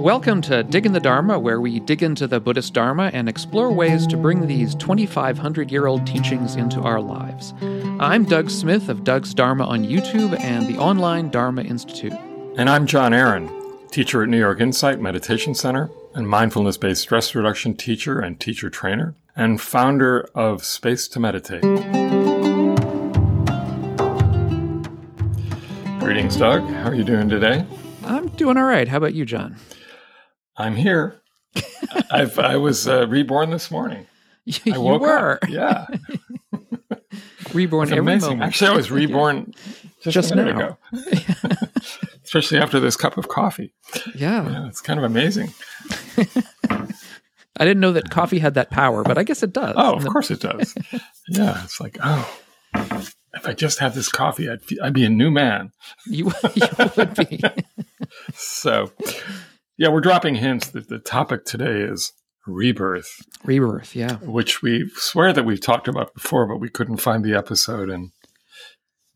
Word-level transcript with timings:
Welcome 0.00 0.40
to 0.42 0.62
Dig 0.62 0.86
in 0.86 0.94
the 0.94 0.98
Dharma, 0.98 1.38
where 1.38 1.60
we 1.60 1.78
dig 1.78 2.02
into 2.02 2.26
the 2.26 2.40
Buddhist 2.40 2.72
Dharma 2.72 3.10
and 3.12 3.28
explore 3.28 3.70
ways 3.70 4.06
to 4.06 4.16
bring 4.16 4.46
these 4.46 4.74
2,500 4.76 5.70
year 5.70 5.86
old 5.86 6.06
teachings 6.06 6.56
into 6.56 6.80
our 6.80 7.02
lives. 7.02 7.52
I'm 8.00 8.24
Doug 8.24 8.48
Smith 8.48 8.88
of 8.88 9.04
Doug's 9.04 9.34
Dharma 9.34 9.66
on 9.66 9.84
YouTube 9.84 10.40
and 10.40 10.66
the 10.66 10.78
online 10.78 11.28
Dharma 11.28 11.64
Institute. 11.64 12.14
And 12.56 12.70
I'm 12.70 12.86
Jon 12.86 13.12
Aaron, 13.12 13.50
teacher 13.90 14.22
at 14.22 14.30
New 14.30 14.38
York 14.38 14.58
Insight 14.62 15.00
Meditation 15.00 15.54
Center 15.54 15.90
and 16.14 16.26
mindfulness 16.26 16.78
based 16.78 17.02
stress 17.02 17.34
reduction 17.34 17.76
teacher 17.76 18.20
and 18.20 18.40
teacher 18.40 18.70
trainer, 18.70 19.14
and 19.36 19.60
founder 19.60 20.26
of 20.34 20.64
Space 20.64 21.08
to 21.08 21.20
Meditate. 21.20 21.60
Greetings, 26.00 26.36
Doug. 26.36 26.62
How 26.70 26.88
are 26.88 26.94
you 26.94 27.04
doing 27.04 27.28
today? 27.28 27.66
I'm 28.02 28.28
doing 28.28 28.56
all 28.56 28.64
right. 28.64 28.88
How 28.88 28.96
about 28.96 29.12
you, 29.12 29.26
Jon? 29.26 29.56
I'm 30.60 30.76
here. 30.76 31.20
I've, 32.10 32.38
I 32.38 32.56
was 32.56 32.86
uh, 32.86 33.06
reborn 33.08 33.50
this 33.50 33.70
morning. 33.70 34.06
You, 34.44 34.74
I 34.74 34.78
woke 34.78 35.00
were. 35.02 35.38
up. 35.42 35.48
Yeah. 35.48 35.86
reborn 37.54 37.84
It's 37.84 37.92
every 37.92 37.98
amazing. 37.98 38.30
moment. 38.30 38.42
Actually, 38.48 38.70
I 38.70 38.76
was 38.76 38.90
reborn 38.90 39.52
just, 40.02 40.14
Just 40.14 40.32
a 40.32 40.36
minute 40.36 40.56
now. 40.56 40.78
ago. 40.92 41.66
Especially 42.24 42.58
after 42.58 42.78
this 42.80 42.96
cup 42.96 43.16
of 43.16 43.28
coffee. 43.28 43.74
Yeah. 44.14 44.48
Yeah, 44.48 44.66
it's 44.68 44.80
kind 44.80 44.98
of 44.98 45.04
amazing. 45.04 45.52
I 47.56 47.64
didn't 47.64 47.80
know 47.80 47.92
that 47.92 48.10
coffee 48.10 48.38
had 48.38 48.54
that 48.54 48.70
power, 48.70 49.02
but 49.02 49.18
I 49.18 49.24
guess 49.24 49.42
it 49.42 49.52
does. 49.52 49.74
Oh, 49.76 49.94
of 49.94 50.06
course 50.06 50.30
it 50.30 50.40
does. 50.40 50.74
yeah, 51.28 51.62
it's 51.64 51.80
like, 51.80 51.98
oh, 52.02 52.38
if 53.34 53.46
I 53.46 53.52
just 53.52 53.80
have 53.80 53.94
this 53.94 54.08
coffee, 54.08 54.48
I'd, 54.48 54.60
I'd 54.82 54.92
be 54.94 55.04
a 55.04 55.10
new 55.10 55.30
man. 55.30 55.72
You, 56.06 56.32
you 56.54 56.66
would 56.96 57.14
be. 57.14 57.40
So, 58.34 58.90
yeah, 59.80 59.88
we're 59.88 60.02
dropping 60.02 60.34
hints 60.34 60.68
that 60.68 60.90
the 60.90 60.98
topic 60.98 61.46
today 61.46 61.80
is 61.80 62.12
rebirth, 62.46 63.16
Rebirth, 63.44 63.96
yeah. 63.96 64.16
which 64.16 64.60
we 64.60 64.90
swear 64.94 65.32
that 65.32 65.46
we've 65.46 65.60
talked 65.60 65.88
about 65.88 66.12
before, 66.12 66.46
but 66.46 66.58
we 66.58 66.68
couldn't 66.68 66.98
find 66.98 67.24
the 67.24 67.34
episode. 67.34 67.88
And, 67.88 68.10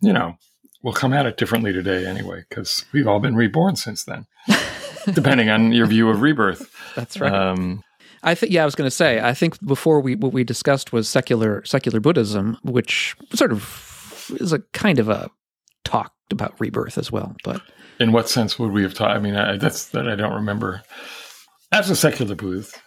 you 0.00 0.10
know, 0.10 0.36
we'll 0.82 0.94
come 0.94 1.12
at 1.12 1.26
it 1.26 1.36
differently 1.36 1.74
today 1.74 2.06
anyway, 2.06 2.44
because 2.48 2.86
we've 2.94 3.06
all 3.06 3.20
been 3.20 3.36
reborn 3.36 3.76
since 3.76 4.04
then, 4.04 4.24
depending 5.12 5.50
on 5.50 5.72
your 5.72 5.84
view 5.84 6.08
of 6.08 6.22
rebirth. 6.22 6.70
That's 6.94 7.20
right. 7.20 7.30
Um, 7.30 7.82
I 8.22 8.34
think 8.34 8.50
yeah, 8.50 8.62
I 8.62 8.64
was 8.64 8.74
going 8.74 8.86
to 8.88 8.96
say. 8.96 9.20
I 9.20 9.34
think 9.34 9.62
before 9.66 10.00
we 10.00 10.14
what 10.14 10.32
we 10.32 10.44
discussed 10.44 10.94
was 10.94 11.10
secular 11.10 11.62
secular 11.66 12.00
Buddhism, 12.00 12.56
which 12.62 13.14
sort 13.34 13.52
of 13.52 14.32
is 14.40 14.54
a 14.54 14.60
kind 14.72 14.98
of 14.98 15.10
a 15.10 15.28
talked 15.84 16.32
about 16.32 16.58
rebirth 16.58 16.96
as 16.96 17.12
well. 17.12 17.36
But 17.44 17.60
in 18.00 18.12
what 18.12 18.28
sense 18.28 18.58
would 18.58 18.72
we 18.72 18.82
have 18.82 18.94
taught? 18.94 19.10
I 19.10 19.18
mean, 19.18 19.36
I, 19.36 19.56
that's 19.56 19.86
that 19.86 20.08
I 20.08 20.14
don't 20.14 20.34
remember. 20.34 20.82
As 21.72 21.90
a 21.90 21.96
secular 21.96 22.36
Buddhist, 22.36 22.80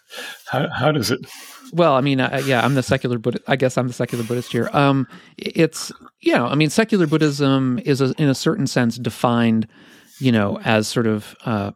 how, 0.46 0.70
how 0.70 0.92
does 0.92 1.12
it? 1.12 1.20
well, 1.74 1.94
I 1.96 2.02
mean, 2.02 2.22
uh, 2.22 2.42
yeah, 2.46 2.64
I'm 2.64 2.76
the 2.76 2.84
secular 2.84 3.18
Buddhist. 3.18 3.44
I 3.48 3.56
guess 3.56 3.78
I'm 3.78 3.88
the 3.88 3.94
secular 3.94 4.24
Buddhist 4.24 4.52
here. 4.52 4.70
Um, 4.74 5.08
it's 5.38 5.92
you 6.22 6.34
know, 6.34 6.48
I 6.48 6.56
mean, 6.56 6.70
secular 6.70 7.08
Buddhism 7.08 7.80
is 7.84 8.02
a, 8.02 8.14
in 8.18 8.30
a 8.30 8.36
certain 8.36 8.68
sense 8.68 8.98
defined, 8.98 9.68
you 10.20 10.32
know, 10.32 10.60
as 10.64 10.88
sort 10.88 11.08
of 11.08 11.36
uh, 11.46 11.72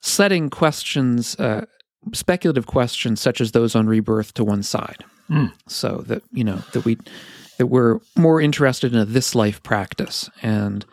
setting 0.00 0.50
questions, 0.50 1.38
uh, 1.40 1.64
speculative 2.12 2.66
questions 2.66 3.20
such 3.20 3.40
as 3.40 3.52
those 3.52 3.74
on 3.74 3.86
rebirth 3.86 4.34
to 4.34 4.44
one 4.44 4.62
side. 4.62 5.04
Hmm. 5.28 5.46
So 5.66 6.04
that 6.06 6.22
you 6.32 6.44
know 6.44 6.62
that 6.72 6.84
we 6.84 6.98
that 7.58 7.66
we're 7.66 8.00
more 8.16 8.40
interested 8.40 8.92
in 8.92 8.98
a 8.98 9.04
this 9.04 9.34
life 9.34 9.62
practice 9.62 10.28
and. 10.42 10.84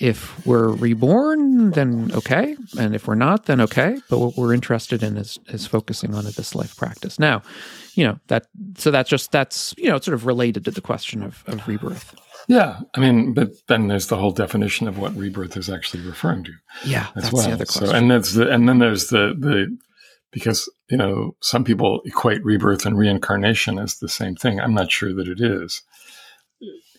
If 0.00 0.46
we're 0.46 0.68
reborn, 0.70 1.72
then 1.72 2.10
okay, 2.14 2.56
and 2.78 2.94
if 2.94 3.06
we're 3.06 3.14
not, 3.16 3.44
then 3.44 3.60
okay. 3.60 3.98
But 4.08 4.18
what 4.18 4.36
we're 4.36 4.54
interested 4.54 5.02
in 5.02 5.18
is 5.18 5.38
is 5.48 5.66
focusing 5.66 6.14
on 6.14 6.26
a 6.26 6.30
this 6.30 6.54
life 6.54 6.74
practice. 6.76 7.18
Now, 7.18 7.42
you 7.94 8.04
know 8.04 8.18
that 8.28 8.46
so 8.78 8.90
that's 8.90 9.10
just 9.10 9.30
that's 9.30 9.74
you 9.76 9.90
know 9.90 9.96
it's 9.96 10.06
sort 10.06 10.14
of 10.14 10.24
related 10.24 10.64
to 10.64 10.70
the 10.70 10.80
question 10.80 11.22
of, 11.22 11.44
of 11.46 11.68
rebirth. 11.68 12.14
Yeah, 12.48 12.80
I 12.94 13.00
mean, 13.00 13.34
but 13.34 13.50
then 13.68 13.88
there's 13.88 14.06
the 14.06 14.16
whole 14.16 14.32
definition 14.32 14.88
of 14.88 14.98
what 14.98 15.14
rebirth 15.14 15.56
is 15.58 15.68
actually 15.68 16.02
referring 16.06 16.44
to 16.44 16.52
Yeah, 16.84 17.08
as 17.14 17.24
that's 17.24 17.32
well. 17.34 17.46
the 17.46 17.52
other 17.52 17.66
question. 17.66 17.86
So, 17.88 17.94
and 17.94 18.10
that's 18.10 18.32
the 18.32 18.50
and 18.50 18.66
then 18.68 18.78
there's 18.78 19.08
the 19.08 19.34
the 19.38 19.76
because 20.32 20.66
you 20.90 20.96
know 20.96 21.36
some 21.42 21.62
people 21.62 22.00
equate 22.06 22.42
rebirth 22.42 22.86
and 22.86 22.96
reincarnation 22.96 23.78
as 23.78 23.98
the 23.98 24.08
same 24.08 24.34
thing. 24.34 24.58
I'm 24.60 24.72
not 24.74 24.90
sure 24.90 25.12
that 25.14 25.28
it 25.28 25.40
is 25.42 25.82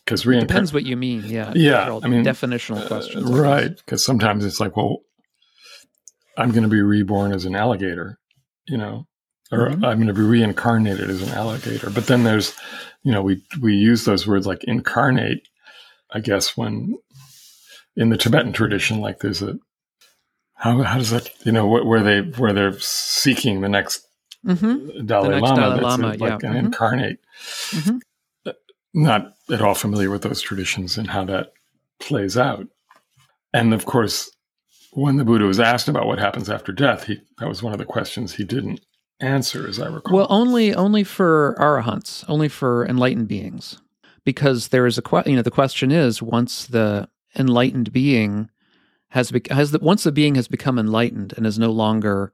because 0.06 0.24
Depends 0.24 0.74
what 0.74 0.84
you 0.84 0.98
mean. 0.98 1.24
Yeah, 1.26 1.52
Yeah, 1.56 2.00
I 2.04 2.08
mean, 2.08 2.24
definitional 2.26 2.86
questions, 2.88 3.30
I 3.30 3.34
right? 3.34 3.76
Because 3.78 4.04
sometimes 4.04 4.44
it's 4.44 4.60
like, 4.60 4.76
well, 4.76 5.00
I'm 6.38 6.52
going 6.52 6.64
to 6.64 6.70
be 6.70 6.82
reborn 6.82 7.34
as 7.34 7.46
an 7.46 7.56
alligator, 7.56 8.20
you 8.68 8.78
know, 8.78 9.08
or 9.52 9.70
Mhm. 9.70 9.84
I'm 9.86 9.98
going 9.98 10.08
to 10.08 10.14
be 10.14 10.22
reincarnated 10.22 11.10
as 11.10 11.22
an 11.22 11.30
alligator. 11.30 11.90
But 11.90 12.08
then 12.08 12.24
there's, 12.24 12.56
you 13.04 13.12
know, 13.12 13.22
we 13.22 13.44
we 13.62 13.76
use 13.76 14.06
those 14.06 14.26
words 14.28 14.48
like 14.48 14.64
incarnate. 14.64 15.48
I 16.14 16.20
guess 16.20 16.56
when 16.58 16.98
in 17.96 18.10
the 18.10 18.18
Tibetan 18.18 18.54
tradition, 18.54 19.02
like 19.02 19.20
there's 19.20 19.42
a 19.42 19.56
how 20.56 20.82
how 20.84 20.98
does 20.98 21.10
that 21.12 21.30
you 21.46 21.52
know 21.52 21.68
wh- 21.68 21.86
where 21.86 22.02
they 22.04 22.22
where 22.38 22.54
they're 22.54 22.80
seeking 22.80 23.62
the 23.62 23.70
next 23.70 24.08
Mhm. 24.46 25.06
Dalai 25.06 25.30
next 25.30 25.42
Lama, 25.44 25.56
Dalai 25.62 25.74
that's 25.76 25.84
Lama, 25.84 26.08
a- 26.08 26.18
like 26.18 26.42
yeah. 26.44 26.50
an 26.50 26.56
Mhm. 26.56 26.66
incarnate. 26.66 27.20
Not 28.94 29.34
at 29.50 29.62
all 29.62 29.76
familiar 29.76 30.10
with 30.10 30.22
those 30.22 30.42
traditions 30.42 30.98
and 30.98 31.08
how 31.08 31.26
that 31.26 31.54
plays 32.00 32.38
out. 32.38 32.68
And 33.54 33.74
of 33.74 33.86
course, 33.86 34.32
when 34.92 35.18
the 35.18 35.26
Buddha 35.26 35.46
was 35.46 35.60
asked 35.60 35.88
about 35.88 36.08
what 36.08 36.20
happens 36.20 36.50
after 36.50 36.72
death, 36.72 37.06
he 37.06 37.22
that 37.40 37.48
was 37.48 37.64
one 37.64 37.74
of 37.74 37.80
the 37.80 37.86
questions 37.86 38.34
he 38.34 38.44
didn't 38.44 38.82
answer, 39.20 39.68
as 39.68 39.80
I 39.80 39.88
recall. 39.88 40.18
Well, 40.18 40.28
only 40.30 40.74
only 40.74 41.04
for 41.04 41.56
arahants, 41.60 42.26
only 42.28 42.50
for 42.50 42.86
enlightened 42.86 43.28
beings, 43.28 43.82
because 44.26 44.70
there 44.70 44.86
is 44.86 44.98
a 44.98 45.24
you 45.26 45.36
know 45.36 45.42
the 45.42 45.52
question 45.52 45.92
is 45.92 46.22
once 46.22 46.66
the 46.66 47.08
enlightened 47.38 47.94
being 47.94 48.50
has 49.10 49.32
has 49.50 49.72
the, 49.72 49.80
once 49.80 50.04
the 50.04 50.12
being 50.12 50.36
has 50.36 50.48
become 50.48 50.78
enlightened 50.78 51.34
and 51.38 51.46
is 51.46 51.60
no 51.60 51.72
longer 51.72 52.34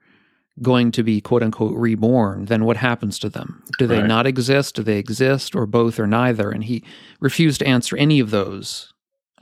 going 0.62 0.92
to 0.92 1.04
be 1.04 1.22
quote 1.22 1.44
unquote 1.44 1.76
reborn, 1.78 2.46
then 2.46 2.66
what 2.66 2.78
happens 2.78 3.20
to 3.20 3.30
them? 3.30 3.64
Do 3.78 3.86
they 3.88 4.00
Right. 4.00 4.08
not 4.08 4.26
exist? 4.28 4.76
Do 4.76 4.84
they 4.84 4.98
exist, 4.98 5.56
or 5.56 5.66
both, 5.66 6.00
or 6.00 6.08
neither? 6.08 6.50
And 6.50 6.64
he 6.64 6.84
refused 7.20 7.60
to 7.60 7.68
answer 7.68 7.96
any 7.98 8.20
of 8.20 8.32
those 8.32 8.92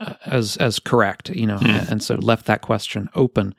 uh, 0.00 0.14
as 0.26 0.56
as 0.58 0.78
correct, 0.78 1.30
you 1.30 1.46
know, 1.46 1.56
Hmm. 1.58 1.66
and 1.90 2.02
so 2.02 2.16
left 2.16 2.44
that 2.46 2.60
question 2.60 3.08
open. 3.14 3.54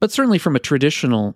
But 0.00 0.10
certainly, 0.10 0.38
from 0.38 0.56
a 0.56 0.60
traditional 0.60 1.34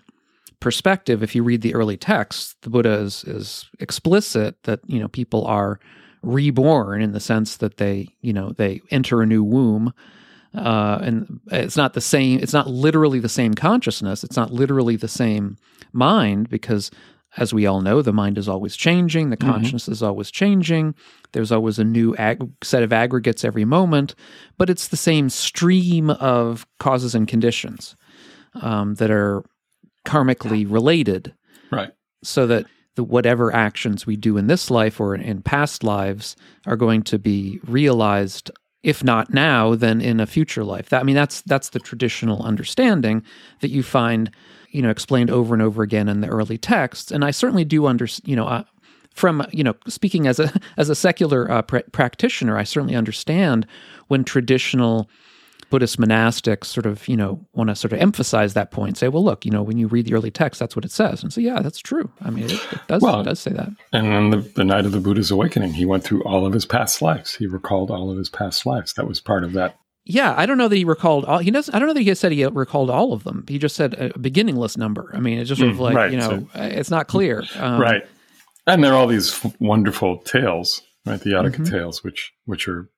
perspective, 0.61 1.23
if 1.23 1.35
you 1.35 1.43
read 1.45 1.63
the 1.63 1.75
early 1.75 1.97
texts, 1.97 2.55
the 2.63 2.71
Buddha 2.71 2.93
is, 2.95 3.25
is 3.25 3.69
explicit 3.81 4.57
that 4.65 4.81
you 4.87 4.99
know 4.99 5.09
people 5.09 5.45
are 5.47 5.79
reborn 6.23 7.03
in 7.03 7.13
the 7.13 7.21
sense 7.21 7.57
that 7.57 7.77
they 7.79 8.09
you 8.21 8.33
know 8.33 8.53
they 8.57 8.81
enter 8.91 9.23
a 9.23 9.27
new 9.27 9.43
womb, 9.45 9.93
uh, 10.55 10.99
and 11.03 11.41
it's 11.51 11.77
not 11.77 11.95
the 11.95 12.01
same. 12.01 12.39
It's 12.41 12.53
not 12.53 12.69
literally 12.69 13.19
the 13.21 13.29
same 13.29 13.55
consciousness. 13.55 14.23
It's 14.25 14.37
not 14.37 14.53
literally 14.53 14.97
the 14.97 15.09
same 15.09 15.57
mind 15.93 16.49
because. 16.49 16.91
As 17.39 17.55
we 17.55 17.65
all 17.65 17.81
know, 17.81 18.03
the 18.03 18.13
mind 18.13 18.37
is 18.37 18.47
always 18.47 18.77
changing. 18.77 19.31
The 19.31 19.39
Mhm. 19.39 19.47
consciousness 19.51 19.89
is 19.89 20.03
always 20.03 20.31
changing. 20.31 20.95
There's 21.33 21.51
always 21.51 21.79
a 21.79 21.83
new 21.85 22.15
ag- 22.17 22.47
set 22.63 22.83
of 22.83 22.93
aggregates 22.93 23.43
every 23.43 23.65
moment, 23.65 24.15
but 24.59 24.69
it's 24.69 24.89
the 24.89 24.99
same 24.99 25.31
stream 25.31 26.11
of 26.11 26.67
causes 26.79 27.15
and 27.15 27.27
conditions 27.27 27.97
um, 28.61 28.97
that 28.97 29.11
are 29.11 29.43
karmically 30.07 30.71
related 30.71 31.33
right. 31.71 31.93
so 32.23 32.47
that 32.49 32.67
the 32.97 33.05
whatever 33.05 33.51
actions 33.55 34.05
we 34.07 34.17
do 34.17 34.37
in 34.37 34.47
this 34.47 34.71
life 34.71 35.01
or 35.01 35.15
in 35.15 35.41
past 35.41 35.83
lives 35.83 36.37
are 36.67 36.77
going 36.77 37.03
to 37.05 37.19
be 37.19 37.61
realized 37.67 38.51
if 38.83 39.05
not 39.05 39.33
now 39.33 39.75
then 39.75 40.01
in 40.01 40.21
a 40.21 40.27
future 40.27 40.65
life. 40.65 40.89
That 40.89 41.01
i 41.01 41.05
mean 41.05 41.17
that's 41.17 41.43
that's 41.43 41.71
the 41.71 41.79
traditional 41.79 42.43
understanding 42.43 43.23
that 43.61 43.71
you 43.71 43.83
find 43.83 44.31
you 44.71 44.83
know 44.83 44.91
explained 44.91 45.31
over 45.31 45.55
and 45.55 45.63
over 45.63 45.83
again 45.83 46.09
in 46.09 46.21
the 46.21 46.29
early 46.29 46.59
texts. 46.59 47.11
And 47.11 47.25
i 47.25 47.31
certainly 47.31 47.65
do 47.65 47.87
under 47.87 48.07
you 48.25 48.37
know 48.37 48.47
uh, 48.47 48.65
from 49.15 49.47
you 49.53 49.65
know 49.65 49.75
speaking 49.87 50.27
as 50.27 50.39
a 50.39 50.53
as 50.77 50.89
a 50.89 50.95
secular 50.95 51.51
uh, 51.51 51.63
pr- 51.63 51.79
practitioner 51.93 52.57
i 52.59 52.65
certainly 52.65 52.97
understand 52.97 53.67
when 54.09 54.25
traditional 54.25 55.09
Buddhist 55.73 55.99
monastics 55.99 56.67
sort 56.67 56.85
of, 56.85 57.09
you 57.09 57.17
know, 57.17 57.45
want 57.55 57.71
to 57.71 57.75
sort 57.75 57.95
of 57.95 57.99
emphasize 57.99 58.53
that 58.53 58.71
point. 58.71 58.99
Say, 58.99 59.09
well, 59.09 59.25
look, 59.25 59.47
you 59.47 59.51
know, 59.51 59.63
when 59.63 59.79
you 59.79 59.87
read 59.89 60.05
the 60.05 60.13
early 60.13 60.31
text, 60.31 60.61
that's 60.61 60.77
what 60.77 60.85
it 60.85 60.91
says. 60.91 61.23
And 61.23 61.33
so, 61.33 61.41
yeah, 61.41 61.61
that's 61.63 61.79
true. 61.79 62.11
I 62.21 62.29
mean, 62.29 62.45
it, 62.45 62.53
it 62.53 62.81
does 62.89 63.01
Well, 63.01 63.21
it 63.23 63.25
does 63.25 63.41
say 63.41 63.53
that. 63.53 63.71
And 63.93 64.07
on 64.13 64.31
the, 64.31 64.37
the 64.37 64.65
night 64.65 64.85
of 64.85 64.93
the 64.93 65.01
Buddha's 65.01 65.31
awakening, 65.31 65.73
he 65.73 65.87
went 65.87 66.05
through 66.05 66.23
all 66.25 66.45
of 66.45 66.53
his 66.53 66.67
past 66.67 67.01
lives. 67.01 67.35
He 67.35 67.47
recalled 67.47 67.91
all 67.91 68.11
of 68.11 68.19
his 68.19 68.29
past 68.29 68.67
lives. 68.67 68.93
That 68.93 69.09
was 69.09 69.19
part 69.19 69.45
of 69.45 69.55
that. 69.55 69.77
Yeah, 70.05 70.35
I 70.37 70.45
don't 70.45 70.59
know 70.59 70.69
that 70.69 70.77
he 70.77 70.85
recalled 70.85 71.25
all. 71.25 71.39
He 71.39 71.51
does. 71.51 71.71
I 71.73 71.79
don't 71.79 71.89
know 71.89 71.95
that 71.95 72.03
he 72.03 72.15
said 72.15 72.33
he 72.33 72.45
recalled 72.45 72.91
all 72.91 73.13
of 73.15 73.25
them. 73.25 73.45
He 73.49 73.59
just 73.59 73.75
said 73.75 73.95
a 73.95 74.19
beginningless 74.19 74.77
number. 74.77 75.11
I 75.15 75.21
mean, 75.21 75.39
it's 75.39 75.49
just 75.49 75.61
sort 75.61 75.71
of 75.71 75.79
Mm, 75.79 75.81
like 75.81 75.97
right, 75.97 76.11
you 76.13 76.19
know, 76.19 76.47
it's 76.55 76.91
not 76.91 77.09
clear. 77.09 77.45
Um, 77.57 77.81
right. 77.81 78.03
And 78.67 78.85
there 78.85 78.93
are 78.93 78.97
all 78.97 79.07
these 79.07 79.41
wonderful 79.59 80.19
tales, 80.19 80.83
right? 81.07 81.21
The 81.21 81.31
Jataka 81.31 81.57
Mhm. 81.61 81.71
tales, 81.71 82.05
which 82.05 82.33
which 82.45 82.69
are 82.69 82.89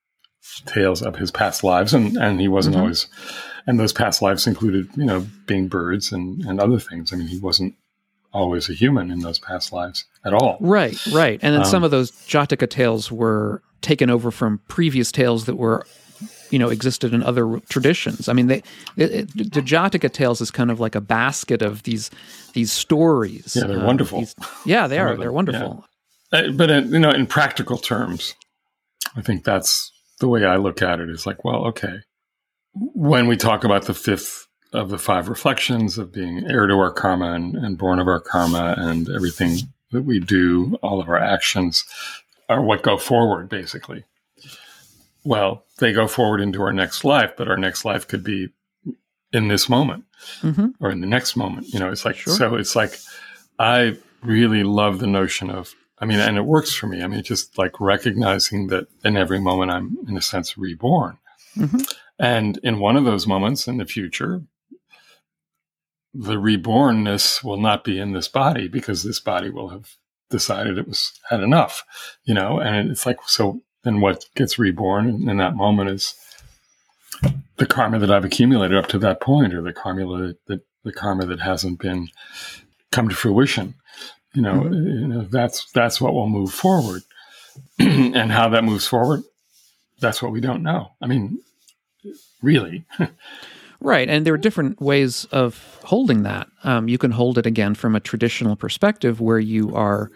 tales 0.66 1.02
of 1.02 1.16
his 1.16 1.30
past 1.30 1.64
lives, 1.64 1.94
and 1.94 2.16
and 2.16 2.40
he 2.40 2.48
wasn't 2.48 2.74
mm-hmm. 2.74 2.82
always, 2.82 3.06
and 3.66 3.78
those 3.78 3.92
past 3.92 4.22
lives 4.22 4.46
included 4.46 4.88
you 4.96 5.04
know 5.04 5.26
being 5.46 5.68
birds 5.68 6.12
and 6.12 6.44
and 6.44 6.60
other 6.60 6.78
things. 6.78 7.12
I 7.12 7.16
mean, 7.16 7.28
he 7.28 7.38
wasn't 7.38 7.74
always 8.32 8.68
a 8.68 8.74
human 8.74 9.10
in 9.10 9.20
those 9.20 9.38
past 9.38 9.72
lives 9.72 10.04
at 10.24 10.34
all. 10.34 10.58
Right, 10.60 10.98
right. 11.06 11.38
And 11.40 11.54
then 11.54 11.62
um, 11.62 11.66
some 11.66 11.84
of 11.84 11.92
those 11.92 12.10
Jataka 12.10 12.68
tales 12.68 13.10
were 13.10 13.62
taken 13.80 14.10
over 14.10 14.30
from 14.30 14.60
previous 14.68 15.12
tales 15.12 15.44
that 15.46 15.54
were 15.54 15.86
you 16.50 16.58
know 16.58 16.68
existed 16.68 17.14
in 17.14 17.22
other 17.22 17.60
traditions. 17.68 18.28
I 18.28 18.32
mean, 18.32 18.48
they, 18.48 18.62
it, 18.96 19.10
it, 19.12 19.52
the 19.54 19.60
Jataka 19.60 20.12
tales 20.12 20.40
is 20.40 20.50
kind 20.50 20.70
of 20.70 20.80
like 20.80 20.94
a 20.94 21.00
basket 21.00 21.62
of 21.62 21.82
these 21.84 22.10
these 22.52 22.72
stories. 22.72 23.56
Yeah, 23.56 23.66
they're 23.66 23.80
uh, 23.80 23.86
wonderful. 23.86 24.20
These, 24.20 24.34
yeah, 24.64 24.86
they 24.86 24.98
are. 24.98 25.16
They're 25.16 25.32
wonderful. 25.32 25.84
Yeah. 26.32 26.38
Uh, 26.38 26.50
but 26.52 26.70
in, 26.70 26.92
you 26.92 26.98
know, 26.98 27.10
in 27.10 27.26
practical 27.26 27.78
terms, 27.78 28.34
I 29.16 29.22
think 29.22 29.44
that's 29.44 29.92
the 30.24 30.28
way 30.28 30.44
I 30.44 30.56
look 30.56 30.82
at 30.82 31.00
it. 31.00 31.08
Is 31.08 31.26
like, 31.26 31.44
well, 31.44 31.66
okay, 31.66 32.00
when 32.72 33.26
we 33.26 33.36
talk 33.36 33.64
about 33.64 33.84
the 33.86 33.94
fifth 33.94 34.46
of 34.72 34.90
the 34.90 34.98
five 34.98 35.28
reflections 35.28 35.98
of 35.98 36.12
being 36.12 36.44
heir 36.48 36.66
to 36.66 36.74
our 36.74 36.92
karma 36.92 37.32
and, 37.32 37.54
and 37.54 37.78
born 37.78 38.00
of 38.00 38.08
our 38.08 38.20
karma 38.20 38.74
and 38.76 39.08
everything 39.08 39.58
that 39.92 40.02
we 40.02 40.18
do, 40.18 40.76
all 40.82 41.00
of 41.00 41.08
our 41.08 41.18
actions 41.18 41.84
are 42.48 42.60
what 42.60 42.82
go 42.82 42.98
forward, 42.98 43.48
basically 43.48 44.04
well, 45.24 45.64
they 45.78 45.92
go 45.92 46.06
forward 46.06 46.40
into 46.40 46.62
our 46.62 46.72
next 46.72 47.04
life, 47.04 47.32
but 47.36 47.48
our 47.48 47.56
next 47.56 47.84
life 47.84 48.06
could 48.06 48.22
be 48.22 48.50
in 49.32 49.48
this 49.48 49.68
moment 49.68 50.04
mm-hmm. 50.42 50.68
or 50.80 50.90
in 50.90 51.00
the 51.00 51.06
next 51.06 51.34
moment. 51.34 51.68
You 51.68 51.80
know, 51.80 51.90
it's 51.90 52.04
like, 52.04 52.16
sure. 52.16 52.34
so 52.34 52.54
it's 52.54 52.76
like, 52.76 52.98
I 53.58 53.96
really 54.22 54.62
love 54.62 55.00
the 55.00 55.06
notion 55.06 55.50
of, 55.50 55.74
I 55.98 56.06
mean, 56.06 56.18
and 56.18 56.36
it 56.36 56.44
works 56.44 56.74
for 56.74 56.86
me. 56.86 57.02
I 57.02 57.06
mean, 57.06 57.22
just 57.22 57.56
like 57.56 57.80
recognizing 57.80 58.66
that 58.68 58.86
in 59.04 59.16
every 59.16 59.40
moment 59.40 59.70
I'm, 59.70 59.96
in 60.08 60.16
a 60.16 60.22
sense, 60.22 60.58
reborn. 60.58 61.18
Mm-hmm. 61.56 61.80
And 62.18 62.58
in 62.62 62.80
one 62.80 62.96
of 62.96 63.04
those 63.04 63.26
moments 63.26 63.66
in 63.68 63.78
the 63.78 63.86
future, 63.86 64.42
the 66.12 66.36
rebornness 66.36 67.42
will 67.42 67.60
not 67.60 67.84
be 67.84 67.98
in 67.98 68.12
this 68.12 68.28
body 68.28 68.68
because 68.68 69.02
this 69.02 69.20
body 69.20 69.50
will 69.50 69.68
have 69.68 69.90
decided 70.30 70.78
it 70.78 70.88
was 70.88 71.12
had 71.28 71.40
enough, 71.40 71.84
you 72.24 72.34
know, 72.34 72.58
and 72.58 72.90
it's 72.90 73.06
like, 73.06 73.18
so 73.26 73.60
then 73.82 74.00
what 74.00 74.26
gets 74.34 74.58
reborn 74.58 75.28
in 75.28 75.36
that 75.36 75.56
moment 75.56 75.90
is 75.90 76.14
the 77.56 77.66
karma 77.66 77.98
that 77.98 78.10
I've 78.10 78.24
accumulated 78.24 78.76
up 78.76 78.88
to 78.88 78.98
that 79.00 79.20
point, 79.20 79.54
or 79.54 79.62
the 79.62 79.72
karma 79.72 80.34
that, 80.46 80.60
the 80.84 80.92
karma 80.92 81.26
that 81.26 81.40
hasn't 81.40 81.80
been 81.80 82.08
come 82.90 83.08
to 83.08 83.14
fruition. 83.14 83.74
You 84.34 84.42
know, 84.42 84.54
mm-hmm. 84.54 84.74
you 84.74 85.08
know 85.08 85.22
that's 85.30 85.70
that's 85.72 86.00
what 86.00 86.14
will 86.14 86.28
move 86.28 86.52
forward, 86.52 87.02
and 87.78 88.32
how 88.32 88.48
that 88.48 88.64
moves 88.64 88.86
forward, 88.86 89.22
that's 90.00 90.22
what 90.22 90.32
we 90.32 90.40
don't 90.40 90.62
know. 90.62 90.92
I 91.00 91.06
mean, 91.06 91.40
really. 92.42 92.84
Right. 93.80 94.08
And 94.08 94.26
there 94.26 94.32
are 94.32 94.38
different 94.38 94.80
ways 94.80 95.26
of 95.26 95.78
holding 95.84 96.22
that. 96.22 96.48
Um, 96.62 96.88
you 96.88 96.96
can 96.96 97.10
hold 97.10 97.36
it 97.36 97.44
again 97.44 97.74
from 97.74 97.94
a 97.94 98.00
traditional 98.00 98.56
perspective 98.56 99.20
where 99.20 99.38
you 99.38 99.74
are 99.74 100.10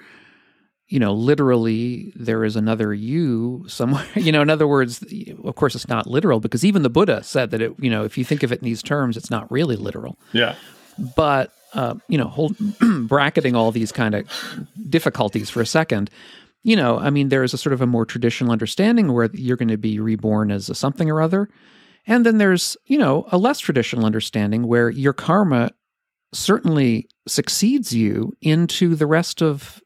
you 0.88 0.99
know, 0.99 1.12
literally 1.12 2.12
there 2.17 2.44
is 2.44 2.56
another 2.56 2.94
you 2.94 3.65
somewhere. 3.69 4.06
You 4.17 4.32
know, 4.32 4.43
in 4.43 4.50
other 4.50 4.67
words, 4.67 5.05
of 5.44 5.55
course, 5.55 5.75
it's 5.75 5.88
not 5.88 6.06
literal 6.06 6.41
because 6.41 6.65
even 6.65 6.82
the 6.82 6.91
Buddha 6.91 7.23
said 7.23 7.50
that 7.50 7.61
it, 7.61 7.75
you 7.79 7.91
know, 7.91 8.05
if 8.05 8.17
you 8.19 8.25
think 8.25 8.43
of 8.43 8.53
it 8.53 8.61
in 8.61 8.65
these 8.65 8.82
terms, 8.82 9.17
it's 9.17 9.31
not 9.31 9.50
really 9.50 9.76
literal. 9.76 10.19
Yeah. 10.32 10.55
But, 11.17 11.53
uh, 11.75 11.95
you 12.09 12.19
know, 12.19 12.29
hold, 12.29 12.56
bracketing 13.09 13.55
all 13.55 13.73
these 13.73 13.93
kind 13.93 14.15
of 14.15 14.29
difficulties 14.89 15.50
for 15.50 15.61
a 15.61 15.67
second, 15.67 16.11
you 16.62 16.77
know, 16.77 16.99
I 16.99 17.11
mean, 17.11 17.29
there 17.29 17.45
is 17.45 17.55
a 17.55 17.59
sort 17.59 17.73
of 17.73 17.81
a 17.81 17.87
more 17.87 18.05
traditional 18.05 18.53
understanding 18.53 19.12
where 19.12 19.31
you're 19.33 19.56
going 19.56 19.69
to 19.69 19.79
be 19.79 20.00
reborn 20.00 20.50
as 20.50 20.69
a 20.69 20.75
something 20.75 21.11
or 21.11 21.23
other. 21.23 21.49
And 22.06 22.27
then 22.27 22.39
there's, 22.39 22.77
you 22.87 22.99
know, 22.99 23.27
a 23.31 23.39
less 23.39 23.59
traditional 23.59 24.06
understanding 24.06 24.67
where 24.67 24.91
your 24.91 25.12
karma 25.12 25.71
certainly 26.33 27.09
succeeds 27.27 27.94
you 27.94 28.33
into 28.41 28.94
the 28.94 29.06
rest 29.06 29.43
of 29.43 29.81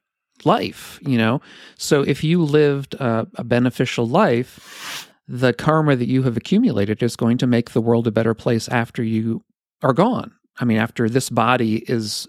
life, 0.44 0.98
you 1.02 1.18
know? 1.18 1.40
So 1.78 2.02
if 2.02 2.24
you 2.24 2.42
lived 2.42 2.94
a, 2.94 3.26
a 3.36 3.44
beneficial 3.44 4.08
life, 4.08 5.08
the 5.28 5.52
karma 5.52 5.96
that 5.96 6.08
you 6.08 6.22
have 6.24 6.36
accumulated 6.36 7.02
is 7.02 7.16
going 7.16 7.38
to 7.38 7.46
make 7.46 7.70
the 7.70 7.80
world 7.80 8.06
a 8.06 8.12
better 8.12 8.34
place 8.34 8.68
after 8.68 9.02
you 9.02 9.42
are 9.82 9.92
gone. 9.92 10.32
I 10.58 10.64
mean, 10.64 10.78
after 10.78 11.08
this 11.08 11.30
body 11.30 11.84
is 11.88 12.28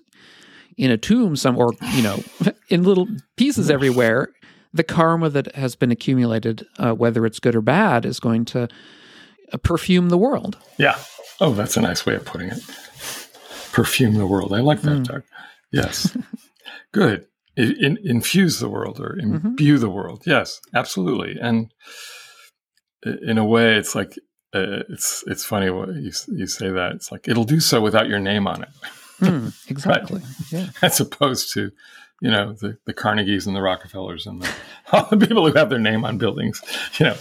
in 0.78 0.92
a 0.92 0.98
tomb 0.98 1.36
some 1.36 1.58
or 1.58 1.74
you 1.94 2.02
know 2.02 2.24
in 2.70 2.84
little 2.84 3.08
pieces 3.38 3.70
everywhere 3.70 4.30
the 4.74 4.84
karma 4.84 5.30
that 5.30 5.54
has 5.56 5.76
been 5.76 5.92
accumulated 5.92 6.66
uh, 6.80 6.94
whether 6.94 7.28
it's 7.28 7.40
good 7.40 7.56
or 7.56 7.62
bad 7.62 8.08
is 8.08 8.20
going 8.20 8.44
to 8.44 8.68
uh, 9.52 9.58
perfume 9.58 10.10
the 10.10 10.18
world 10.18 10.58
yeah 10.80 10.98
oh 11.42 11.54
that's 11.54 11.78
a 11.78 11.82
nice 11.82 12.08
way 12.08 12.16
of 12.16 12.26
putting 12.26 12.48
it 12.50 12.60
perfume 13.72 14.16
the 14.16 14.26
world 14.26 14.52
i 14.52 14.62
like 14.62 14.82
that 14.82 14.98
mm. 14.98 15.04
doug 15.04 15.22
yes 15.72 16.18
good 16.92 17.28
in, 17.56 17.98
infuse 18.04 18.60
the 18.60 18.70
world 18.70 19.00
or 19.00 19.18
mm-hmm. 19.22 19.48
imbue 19.48 19.76
mm-hmm. 19.76 19.82
the 19.82 19.90
world. 19.90 20.24
Yes, 20.26 20.60
absolutely. 20.74 21.38
And 21.40 21.72
in 23.04 23.38
a 23.38 23.46
way, 23.46 23.76
it's 23.76 23.96
like 23.96 24.18
it's 24.54 25.24
it's 25.28 25.46
funny 25.46 25.70
what 25.70 25.90
you 25.96 26.12
you 26.28 26.48
say 26.48 26.70
that 26.70 26.94
it's 26.94 27.12
like 27.12 27.28
it'll 27.28 27.44
do 27.44 27.60
so 27.60 27.82
without 27.82 28.08
your 28.08 28.20
name 28.20 28.48
on 28.48 28.64
it. 28.64 28.70
Mm, 29.20 29.54
exactly. 29.70 30.20
right? 30.20 30.52
Yeah. 30.52 30.68
As 30.82 31.00
opposed 31.00 31.54
to 31.54 31.72
you 32.20 32.32
know 32.32 32.54
the, 32.54 32.78
the 32.86 32.94
Carnegies 32.94 33.46
and 33.46 33.56
the 33.56 33.62
Rockefellers 33.62 34.26
and 34.26 34.42
the, 34.42 34.50
all 34.92 35.06
the 35.06 35.18
people 35.26 35.48
who 35.48 35.54
have 35.54 35.70
their 35.70 35.80
name 35.80 36.04
on 36.04 36.18
buildings. 36.18 36.62
You 37.00 37.06
know 37.06 37.16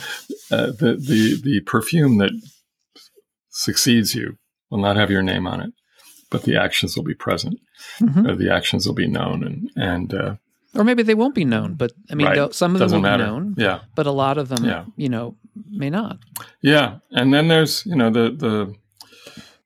uh, 0.51 0.67
the 0.67 0.97
the 0.99 1.41
the 1.41 1.61
perfume 1.61 2.17
that 2.19 2.33
succeeds 3.51 4.15
you 4.15 4.39
will 4.71 4.79
not 4.79 4.97
have 4.97 5.11
your 5.11 5.23
name 5.23 5.47
on 5.47 5.61
it 5.61 5.73
but 6.33 6.43
the 6.43 6.57
actions 6.57 6.97
will 6.97 7.05
be 7.05 7.15
present, 7.15 7.61
mm-hmm. 8.01 8.27
or 8.27 8.35
the 8.35 8.51
actions 8.53 8.87
will 8.87 8.95
be 8.95 9.07
known, 9.07 9.45
and 9.45 9.71
and 9.77 10.15
uh, 10.15 10.35
or 10.75 10.83
maybe 10.83 11.05
they 11.05 11.15
won't 11.15 11.35
be 11.35 11.45
known. 11.45 11.75
But 11.75 11.93
I 12.11 12.15
mean, 12.15 12.27
right. 12.27 12.55
some 12.55 12.75
of 12.75 12.81
them 12.81 12.87
Doesn't 12.87 13.03
will 13.03 13.03
matter. 13.03 13.25
be 13.25 13.31
known. 13.31 13.55
Yeah, 13.59 13.81
but 13.95 14.07
a 14.07 14.11
lot 14.11 14.39
of 14.39 14.49
them, 14.49 14.65
yeah. 14.65 14.87
you 14.97 15.11
know, 15.11 15.37
may 15.71 15.91
not. 15.91 16.19
Yeah, 16.63 16.99
and 17.11 17.33
then 17.33 17.49
there's 17.49 17.85
you 17.87 17.97
know 17.97 18.11
the 18.11 18.31
the 18.31 18.75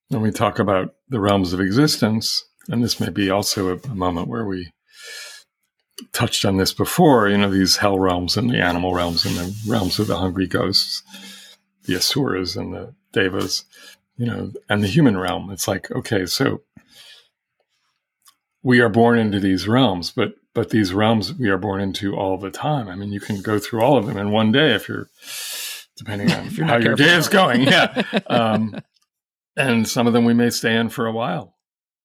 when 0.09 0.23
we 0.23 0.31
talk 0.31 0.59
about 0.59 0.95
the 1.09 1.21
realms 1.21 1.53
of 1.53 1.61
existence, 1.61 2.45
and 2.69 2.83
this 2.83 3.01
may 3.01 3.11
be 3.11 3.31
also 3.31 3.75
a, 3.75 3.91
a 3.91 3.95
moment 3.95 4.29
where 4.29 4.47
we 4.47 4.73
touched 6.13 6.45
on 6.45 6.57
this 6.57 6.73
before. 6.73 7.29
You 7.29 7.39
know, 7.39 7.51
these 7.51 7.77
hell 7.77 7.99
realms 7.99 8.37
and 8.37 8.51
the 8.51 8.61
animal 8.61 8.95
realms 8.95 9.25
and 9.25 9.37
the 9.37 9.55
realms 9.69 9.99
of 9.99 10.07
the 10.07 10.19
hungry 10.19 10.47
ghosts, 10.47 11.03
the 11.85 11.97
asuras 11.97 12.57
and 12.57 12.75
the 12.75 12.95
devas 13.13 13.65
you 14.17 14.27
know, 14.27 14.53
and 14.69 14.83
the 14.83 14.89
human 14.89 15.17
realm. 15.17 15.51
It's 15.51 15.69
like, 15.69 15.91
okay, 15.91 16.27
so 16.27 16.63
we 18.63 18.81
are 18.81 18.89
born 18.89 19.19
into 19.19 19.41
these 19.41 19.69
realms, 19.69 20.11
but 20.11 20.35
but 20.55 20.71
these 20.71 20.95
realms 20.95 21.35
we 21.35 21.51
are 21.51 21.59
born 21.59 21.83
into 21.83 22.17
all 22.17 22.39
the 22.39 22.51
time. 22.51 22.89
I 22.89 22.95
mean, 22.95 23.13
you 23.13 23.21
can 23.21 23.43
go 23.43 23.59
through 23.59 23.83
all 23.83 23.99
of 23.99 24.07
them 24.07 24.17
in 24.17 24.31
one 24.31 24.53
day 24.53 24.75
if 24.75 24.89
you're, 24.89 25.09
depending 25.97 26.31
on 26.31 26.47
how 26.69 26.77
your 26.77 26.95
day 26.95 27.15
is 27.15 27.29
going. 27.29 27.63
Yeah, 27.63 28.03
um, 28.27 28.81
and 29.57 29.89
some 29.89 30.07
of 30.07 30.13
them 30.13 30.25
we 30.25 30.35
may 30.35 30.51
stay 30.51 30.77
in 30.77 30.89
for 30.89 31.07
a 31.07 31.13
while, 31.13 31.57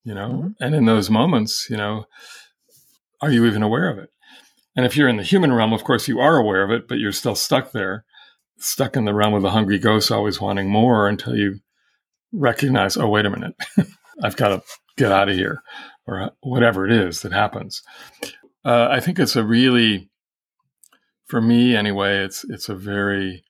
you 0.03 0.13
know. 0.13 0.29
Mm-hmm. 0.29 0.63
And 0.63 0.75
in 0.75 0.85
those 0.85 1.09
moments, 1.09 1.67
you 1.69 1.77
know, 1.77 2.05
are 3.21 3.31
you 3.31 3.45
even 3.45 3.63
aware 3.63 3.89
of 3.89 3.97
it? 3.97 4.09
And 4.75 4.85
if 4.85 4.95
you're 4.95 5.09
in 5.09 5.17
the 5.17 5.23
human 5.23 5.53
realm, 5.53 5.73
of 5.73 5.83
course, 5.83 6.07
you 6.07 6.19
are 6.19 6.37
aware 6.37 6.63
of 6.63 6.71
it, 6.71 6.87
but 6.87 6.97
you're 6.97 7.11
still 7.11 7.35
stuck 7.35 7.71
there, 7.71 8.05
stuck 8.57 8.95
in 8.95 9.05
the 9.05 9.13
realm 9.13 9.33
of 9.33 9.41
the 9.41 9.51
hungry 9.51 9.79
ghost, 9.79 10.11
always 10.11 10.39
wanting 10.39 10.69
more 10.69 11.07
until 11.07 11.35
you 11.35 11.59
recognize, 12.31 12.95
oh, 12.95 13.09
wait 13.09 13.25
a 13.25 13.29
minute, 13.29 13.53
I've 14.23 14.37
got 14.37 14.49
to 14.49 14.63
get 14.97 15.11
out 15.11 15.29
of 15.29 15.35
here, 15.35 15.61
or 16.07 16.31
whatever 16.41 16.85
it 16.85 16.91
is 16.91 17.21
that 17.21 17.33
happens. 17.33 17.81
Uh, 18.63 18.87
I 18.89 18.99
think 18.99 19.19
it's 19.19 19.35
a 19.35 19.43
really, 19.43 20.09
for 21.25 21.41
me 21.41 21.75
anyway, 21.75 22.23
it's 22.23 22.45
it's 22.45 22.69
a 22.69 22.75
very, 22.75 23.43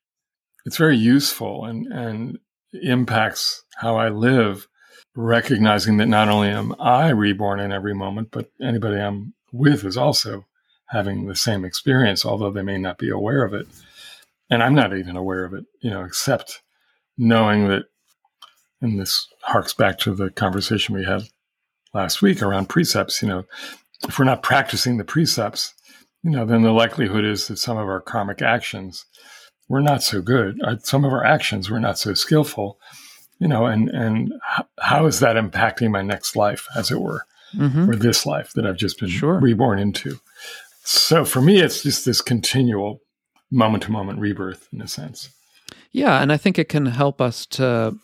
it's 0.66 0.78
very 0.78 0.98
useful 0.98 1.66
and 1.66 1.88
and 1.88 2.40
impacts 2.74 3.64
how 3.76 3.98
I 3.98 4.10
live. 4.10 4.68
Recognizing 5.14 5.98
that 5.98 6.08
not 6.08 6.30
only 6.30 6.48
am 6.48 6.74
I 6.80 7.10
reborn 7.10 7.60
in 7.60 7.74
every 7.74 7.94
moment, 7.94 8.30
but 8.32 8.50
anybody 8.62 8.98
I'm 8.98 9.34
with 9.52 9.84
is 9.84 9.98
also 9.98 10.46
having 10.88 11.26
the 11.26 11.36
same 11.36 11.66
experience, 11.66 12.26
although 12.26 12.52
they 12.52 12.62
may 12.62 12.78
not 12.78 12.98
be 12.98 13.10
aware 13.10 13.44
of 13.44 13.54
it. 13.54 13.68
And 14.50 14.64
I'm 14.64 14.74
not 14.74 14.96
even 14.96 15.18
aware 15.18 15.44
of 15.44 15.54
it, 15.54 15.66
you 15.82 15.90
know, 15.90 16.06
except 16.06 16.62
knowing 17.18 17.68
that 17.68 17.84
and 18.82 19.00
this 19.00 19.28
harks 19.44 19.74
back 19.74 20.00
to 20.00 20.14
the 20.16 20.30
conversation 20.32 20.96
we 20.96 21.06
had 21.06 21.24
last 21.94 22.22
week 22.22 22.42
around 22.42 22.68
precepts. 22.70 23.22
You 23.22 23.28
know, 23.28 23.46
if 24.08 24.18
we're 24.18 24.26
not 24.26 24.44
practicing 24.44 24.98
the 24.98 25.04
precepts, 25.04 25.74
you 26.24 26.32
know, 26.32 26.46
then 26.46 26.64
the 26.64 26.72
likelihood 26.72 27.24
is 27.24 27.48
that 27.48 27.58
some 27.58 27.78
of 27.78 27.88
our 27.88 28.02
karmic 28.02 28.42
actions 28.42 29.06
were 29.72 29.82
not 29.82 30.04
so 30.04 30.22
good. 30.22 30.62
Uh, 30.62 30.76
some 30.84 31.06
of 31.06 31.14
our 31.14 31.24
actions 31.24 31.70
were 31.70 31.80
not 31.80 31.98
so 31.98 32.14
skillful. 32.14 32.78
You 33.40 33.48
know, 33.48 33.66
and 33.66 33.90
and 33.90 34.34
how 34.80 35.08
is 35.08 35.20
that 35.22 35.36
impacting 35.36 35.90
my 35.90 36.04
next 36.04 36.36
life, 36.36 36.68
as 36.76 36.92
it 36.92 37.02
were, 37.02 37.26
mm-hmm. 37.56 37.90
or 37.90 37.96
this 37.96 38.26
life 38.26 38.52
that 38.54 38.68
I've 38.68 38.78
just 38.78 39.00
been 39.00 39.10
sure. 39.10 39.40
reborn 39.40 39.80
into? 39.80 40.20
So 40.84 41.26
for 41.26 41.42
me, 41.42 41.60
it's 41.60 41.82
just 41.82 42.06
this 42.06 42.22
continual 42.22 43.02
moment 43.50 43.84
to 43.84 43.92
moment 43.92 44.20
rebirth 44.20 44.68
in 44.72 44.82
a 44.82 44.88
sense. 44.88 45.30
Yeah, 45.92 46.22
and 46.22 46.32
I 46.32 46.38
think 46.38 46.60
it 46.60 46.70
can 46.70 46.86
help 46.86 47.20
us 47.20 47.48
to 47.48 47.96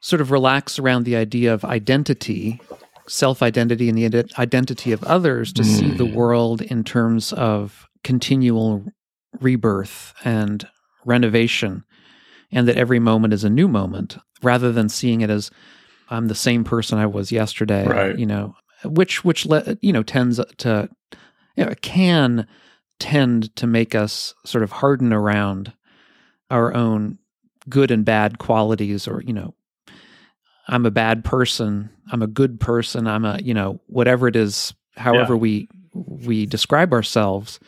sort 0.00 0.20
of 0.20 0.30
relax 0.30 0.78
around 0.78 1.04
the 1.04 1.16
idea 1.16 1.54
of 1.54 1.64
identity, 1.64 2.60
self 3.06 3.42
identity, 3.42 3.88
and 3.88 3.96
the 3.96 4.10
ident- 4.10 4.38
identity 4.38 4.92
of 4.92 5.02
others 5.04 5.54
to 5.54 5.64
see 5.64 5.90
the 5.90 6.04
world 6.04 6.60
in 6.60 6.84
terms 6.84 7.32
of 7.32 7.88
continual 8.04 8.84
rebirth 9.40 10.12
and 10.22 10.68
renovation, 11.04 11.84
and 12.50 12.68
that 12.68 12.76
every 12.76 12.98
moment 12.98 13.32
is 13.34 13.44
a 13.44 13.50
new 13.50 13.68
moment 13.68 14.18
rather 14.42 14.72
than 14.72 14.88
seeing 14.88 15.20
it 15.20 15.30
as 15.30 15.50
I'm 16.10 16.28
the 16.28 16.34
same 16.34 16.64
person 16.64 16.98
I 16.98 17.06
was 17.06 17.32
yesterday. 17.32 17.86
Right. 17.86 18.18
You 18.18 18.26
know, 18.26 18.56
which 18.84 19.24
which 19.24 19.46
le- 19.46 19.76
you 19.80 19.92
know 19.92 20.02
tends 20.02 20.40
to 20.58 20.88
you 21.56 21.64
know, 21.64 21.74
can 21.82 22.46
tend 22.98 23.54
to 23.56 23.66
make 23.66 23.94
us 23.94 24.34
sort 24.44 24.62
of 24.64 24.72
harden 24.72 25.12
around 25.12 25.72
our 26.50 26.74
own 26.74 27.18
good 27.68 27.90
and 27.90 28.04
bad 28.04 28.38
qualities 28.38 29.06
or 29.08 29.22
you 29.22 29.32
know 29.32 29.54
i'm 30.68 30.84
a 30.84 30.90
bad 30.90 31.24
person 31.24 31.88
i'm 32.12 32.22
a 32.22 32.26
good 32.26 32.58
person 32.60 33.06
i'm 33.06 33.24
a 33.24 33.38
you 33.42 33.54
know 33.54 33.80
whatever 33.86 34.26
it 34.28 34.36
is 34.36 34.74
however 34.96 35.34
Yeah. 35.34 35.40
we 35.40 35.68
we 35.94 36.44
describe 36.46 36.92
ourselves 36.92 37.60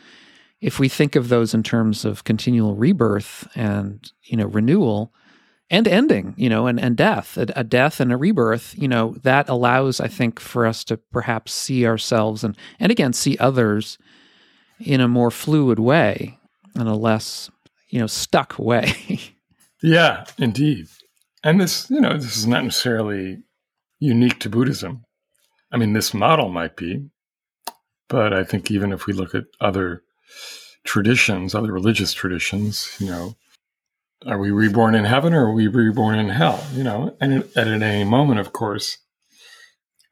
if 0.65 0.79
we 0.79 0.89
think 0.89 1.15
of 1.15 1.29
those 1.29 1.55
in 1.55 1.63
terms 1.63 2.05
of 2.05 2.25
continual 2.25 2.75
rebirth 2.75 3.49
and 3.55 4.13
you 4.25 4.37
know 4.37 4.47
renewal 4.47 5.13
and 5.71 5.87
ending 5.89 6.35
you 6.37 6.49
know 6.49 6.67
and, 6.67 6.81
and 6.81 6.97
death 6.97 7.37
a, 7.37 7.47
a 7.57 7.65
death 7.65 8.01
and 8.01 8.13
a 8.13 8.17
rebirth 8.17 8.75
you 8.77 8.89
know 8.89 9.15
that 9.23 9.49
allows 9.49 10.01
i 10.01 10.09
think 10.09 10.41
for 10.41 10.67
us 10.67 10.85
to 10.85 10.97
perhaps 10.97 11.53
see 11.53 11.87
ourselves 11.87 12.45
and 12.45 12.57
and 12.79 12.91
again 12.93 13.13
see 13.13 13.37
others 13.39 13.99
in 14.81 15.01
a 15.01 15.09
more 15.09 15.31
fluid 15.31 15.79
way 15.79 16.39
and 16.75 16.89
a 16.89 16.95
less 16.95 17.51
you 17.89 17.99
know 17.99 18.07
stuck 18.07 18.59
way 18.59 18.93
Yeah, 19.85 20.25
indeed. 20.39 20.87
And 21.43 21.61
this, 21.61 21.91
you 21.91 22.01
know, 22.01 22.15
this 22.15 22.39
is 22.39 22.47
not 22.47 22.65
necessarily 22.65 23.43
unique 24.01 24.39
to 24.41 24.49
Buddhism. 24.49 25.05
I 25.71 25.77
mean, 25.77 25.93
this 25.93 26.15
model 26.15 26.49
might 26.49 26.75
be, 26.75 27.11
but 28.09 28.33
I 28.33 28.45
think 28.45 28.71
even 28.71 28.93
if 28.93 29.05
we 29.05 29.13
look 29.13 29.35
at 29.35 29.45
other 29.61 30.03
traditions, 30.85 31.55
other 31.55 31.73
religious 31.73 32.13
traditions, 32.13 32.97
you 33.01 33.07
know, 33.07 33.37
are 34.27 34.39
we 34.39 34.51
reborn 34.51 34.95
in 34.95 35.05
heaven 35.05 35.35
or 35.35 35.47
are 35.49 35.53
we 35.53 35.67
reborn 35.67 36.19
in 36.19 36.29
hell? 36.31 36.65
You 36.73 36.83
know, 36.85 37.17
and 37.21 37.35
at, 37.35 37.57
at 37.57 37.69
any 37.83 38.05
moment, 38.05 38.41
of 38.41 38.53
course, 38.53 38.99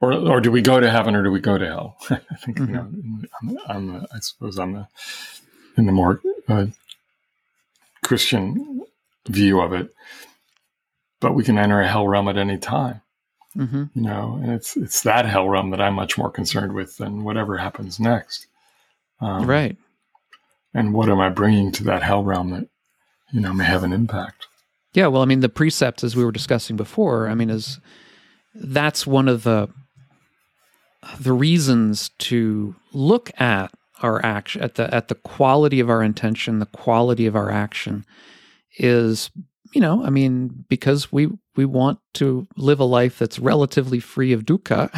or 0.00 0.12
or 0.12 0.40
do 0.40 0.50
we 0.50 0.60
go 0.62 0.80
to 0.80 0.90
heaven 0.90 1.14
or 1.14 1.22
do 1.22 1.30
we 1.30 1.40
go 1.40 1.56
to 1.58 1.66
hell? 1.66 1.96
I 2.10 2.18
think 2.44 2.58
you 2.58 2.66
know, 2.66 2.80
on, 3.42 3.46
the- 3.54 3.72
on 3.72 3.86
the, 3.86 4.08
I 4.14 4.18
suppose 4.20 4.58
on 4.58 4.72
the 4.72 4.88
in 5.76 5.86
the 5.86 5.92
more 5.92 6.20
uh, 6.48 6.66
Christian 8.02 8.82
view 9.28 9.60
of 9.60 9.72
it, 9.72 9.94
but 11.20 11.34
we 11.34 11.44
can 11.44 11.56
enter 11.58 11.80
a 11.80 11.88
hell 11.88 12.06
realm 12.06 12.28
at 12.28 12.36
any 12.36 12.58
time. 12.58 13.00
Hmm 13.54 13.84
you 13.94 14.00
know 14.02 14.40
and 14.42 14.50
it's 14.50 14.78
it's 14.78 15.02
that 15.02 15.26
hell 15.26 15.46
realm 15.46 15.68
that 15.72 15.80
i'm 15.80 15.92
much 15.92 16.16
more 16.16 16.30
concerned 16.30 16.72
with 16.72 16.96
than 16.96 17.22
whatever 17.22 17.58
happens 17.58 18.00
next. 18.00 18.46
Um, 19.20 19.44
right 19.46 19.76
and 20.74 20.94
what 20.94 21.08
am 21.08 21.20
i 21.20 21.28
bringing 21.28 21.72
to 21.72 21.84
that 21.84 22.02
hell 22.02 22.24
realm 22.24 22.50
that 22.50 22.68
you 23.32 23.40
know 23.40 23.52
may 23.52 23.64
have 23.64 23.84
an 23.84 23.92
impact? 23.92 24.46
Yeah, 24.94 25.06
well, 25.06 25.22
I 25.22 25.24
mean, 25.24 25.40
the 25.40 25.48
precepts, 25.48 26.04
as 26.04 26.14
we 26.14 26.24
were 26.24 26.32
discussing 26.32 26.76
before, 26.76 27.28
I 27.28 27.34
mean, 27.34 27.48
is 27.48 27.80
that's 28.54 29.06
one 29.06 29.28
of 29.28 29.42
the 29.42 29.68
the 31.18 31.32
reasons 31.32 32.10
to 32.18 32.76
look 32.92 33.30
at 33.40 33.72
our 34.02 34.24
action 34.24 34.62
at 34.62 34.74
the 34.74 34.92
at 34.94 35.08
the 35.08 35.14
quality 35.14 35.80
of 35.80 35.88
our 35.88 36.02
intention, 36.02 36.58
the 36.58 36.66
quality 36.66 37.26
of 37.26 37.34
our 37.34 37.50
action 37.50 38.04
is, 38.78 39.30
you 39.72 39.80
know, 39.80 40.04
I 40.04 40.10
mean, 40.10 40.64
because 40.68 41.10
we 41.10 41.28
we 41.56 41.64
want 41.64 41.98
to 42.14 42.46
live 42.56 42.80
a 42.80 42.84
life 42.84 43.18
that's 43.18 43.38
relatively 43.38 43.98
free 43.98 44.32
of 44.32 44.44
dukkha, 44.44 44.90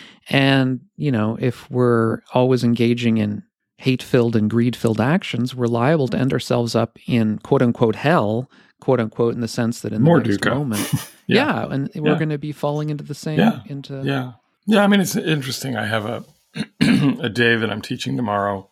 and 0.30 0.80
you 0.96 1.12
know, 1.12 1.36
if 1.38 1.70
we're 1.70 2.20
always 2.32 2.64
engaging 2.64 3.18
in 3.18 3.42
hate 3.78 4.02
filled 4.02 4.36
and 4.36 4.50
greed 4.50 4.76
filled 4.76 5.00
actions, 5.00 5.54
we're 5.54 5.66
liable 5.66 6.08
to 6.08 6.18
end 6.18 6.32
ourselves 6.32 6.74
up 6.74 6.98
in 7.06 7.38
quote 7.38 7.62
unquote 7.62 7.96
hell, 7.96 8.50
quote 8.80 9.00
unquote, 9.00 9.34
in 9.34 9.40
the 9.40 9.48
sense 9.48 9.80
that 9.80 9.92
in 9.92 10.02
More 10.02 10.20
the 10.20 10.28
next 10.28 10.42
dukkha. 10.42 10.54
moment, 10.54 10.92
Yeah. 11.26 11.46
yeah, 11.66 11.66
and 11.72 11.90
we're 11.94 12.12
Yeah. 12.12 12.18
going 12.18 12.28
to 12.30 12.38
be 12.38 12.52
falling 12.52 12.90
into 12.90 13.04
the 13.04 13.14
same 13.14 13.38
Yeah. 13.38 13.60
into 13.66 14.02
yeah 14.04 14.32
yeah 14.66 14.82
i 14.84 14.86
mean 14.86 15.00
it's 15.00 15.16
interesting 15.16 15.76
i 15.76 15.86
have 15.86 16.04
a 16.06 16.24
a 17.20 17.28
day 17.30 17.56
that 17.56 17.70
i'm 17.70 17.80
teaching 17.82 18.16
tomorrow 18.16 18.68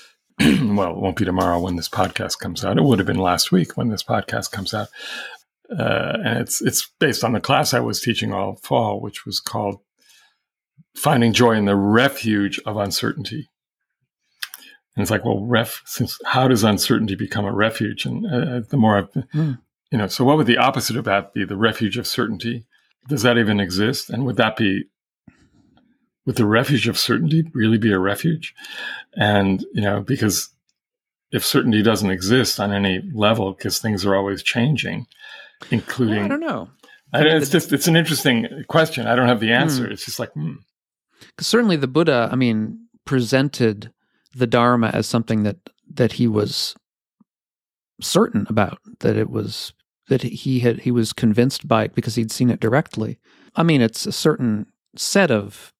well 0.40 0.90
it 0.92 0.96
won't 0.96 1.16
be 1.16 1.24
tomorrow 1.24 1.58
when 1.58 1.76
this 1.76 1.88
podcast 1.88 2.38
comes 2.38 2.64
out 2.64 2.76
it 2.78 2.84
would 2.84 2.98
have 3.00 3.06
been 3.06 3.18
last 3.18 3.50
week 3.52 3.76
when 3.76 3.88
this 3.88 4.02
podcast 4.04 4.50
comes 4.52 4.72
out 4.74 4.88
uh, 5.76 6.16
and 6.24 6.38
it's 6.38 6.60
it's 6.62 6.88
based 7.00 7.22
on 7.24 7.32
the 7.32 7.40
class 7.40 7.72
i 7.74 7.80
was 7.80 8.00
teaching 8.00 8.32
all 8.32 8.56
fall 8.62 9.00
which 9.00 9.24
was 9.26 9.40
called 9.40 9.78
finding 10.96 11.32
joy 11.32 11.52
in 11.52 11.64
the 11.64 11.76
refuge 11.76 12.60
of 12.66 12.76
uncertainty 12.76 13.48
and 14.96 15.02
it's 15.02 15.10
like 15.10 15.24
well 15.24 15.44
ref 15.44 15.82
since 15.86 16.18
how 16.26 16.48
does 16.48 16.64
uncertainty 16.64 17.14
become 17.14 17.44
a 17.44 17.52
refuge 17.52 18.04
and 18.06 18.26
uh, 18.26 18.60
the 18.68 18.76
more 18.76 18.96
i've 18.98 19.24
Hmm. 19.32 19.52
you 19.90 19.98
know 19.98 20.06
so 20.06 20.24
what 20.24 20.36
would 20.36 20.46
the 20.46 20.58
opposite 20.58 20.96
of 20.96 21.04
that 21.04 21.32
be 21.34 21.44
the 21.44 21.56
refuge 21.56 21.96
of 21.98 22.06
certainty 22.06 22.64
does 23.08 23.22
that 23.22 23.38
even 23.38 23.60
exist 23.60 24.10
and 24.10 24.24
would 24.26 24.36
that 24.36 24.56
be 24.56 24.84
would 26.26 26.36
the 26.36 26.46
refuge 26.46 26.86
of 26.88 26.98
certainty 26.98 27.44
really 27.54 27.78
be 27.78 27.92
a 27.92 27.98
refuge 27.98 28.54
and 29.16 29.64
you 29.72 29.80
know 29.82 30.00
because 30.00 30.50
if 31.32 31.44
certainty 31.44 31.82
doesn't 31.82 32.10
exist 32.10 32.58
on 32.60 32.72
any 32.72 33.00
level 33.14 33.52
because 33.52 33.78
things 33.78 34.04
are 34.04 34.14
always 34.16 34.42
changing 34.42 35.06
including 35.70 36.24
I 36.24 36.28
don't 36.28 36.40
know. 36.40 36.68
I 37.12 37.22
don't- 37.22 37.36
it's 37.40 37.50
just 37.50 37.72
it's 37.72 37.86
an 37.88 37.96
interesting 37.96 38.64
question 38.68 39.06
i 39.06 39.14
don't 39.14 39.28
have 39.28 39.40
the 39.40 39.52
answer 39.52 39.86
Hmm. 39.86 39.92
it's 39.92 40.04
just 40.04 40.18
like 40.18 40.32
hmm. 40.32 40.54
'Cause 41.36 41.46
certainly 41.46 41.76
the 41.76 41.86
Buddha, 41.86 42.30
I 42.32 42.36
mean, 42.36 42.86
presented 43.04 43.92
the 44.34 44.46
Dharma 44.46 44.88
as 44.94 45.06
something 45.06 45.42
that 45.42 45.56
that 45.92 46.12
he 46.12 46.26
was 46.28 46.74
certain 48.00 48.46
about, 48.48 48.78
that 49.00 49.16
it 49.16 49.30
was 49.30 49.72
that 50.08 50.22
he 50.22 50.60
had 50.60 50.80
he 50.80 50.90
was 50.90 51.12
convinced 51.12 51.68
by 51.68 51.84
it 51.84 51.94
because 51.94 52.14
he'd 52.14 52.32
seen 52.32 52.50
it 52.50 52.60
directly. 52.60 53.18
I 53.56 53.62
mean, 53.62 53.80
it's 53.82 54.06
a 54.06 54.12
certain 54.12 54.66
set 54.96 55.30
of 55.30 55.72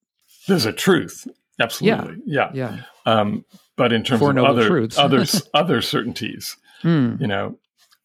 there's 0.48 0.66
a 0.66 0.72
truth 0.72 1.26
absolutely 1.60 2.16
yeah, 2.24 2.50
yeah. 2.54 2.82
Um, 3.06 3.44
but 3.76 3.92
in 3.92 4.02
terms 4.02 4.20
Four 4.20 4.30
of 4.30 4.38
other 4.44 4.66
Truths. 4.68 4.96
other 4.98 5.24
other 5.54 5.82
certainties 5.82 6.56
Hmm. 6.82 7.16
you 7.20 7.26
know 7.26 7.58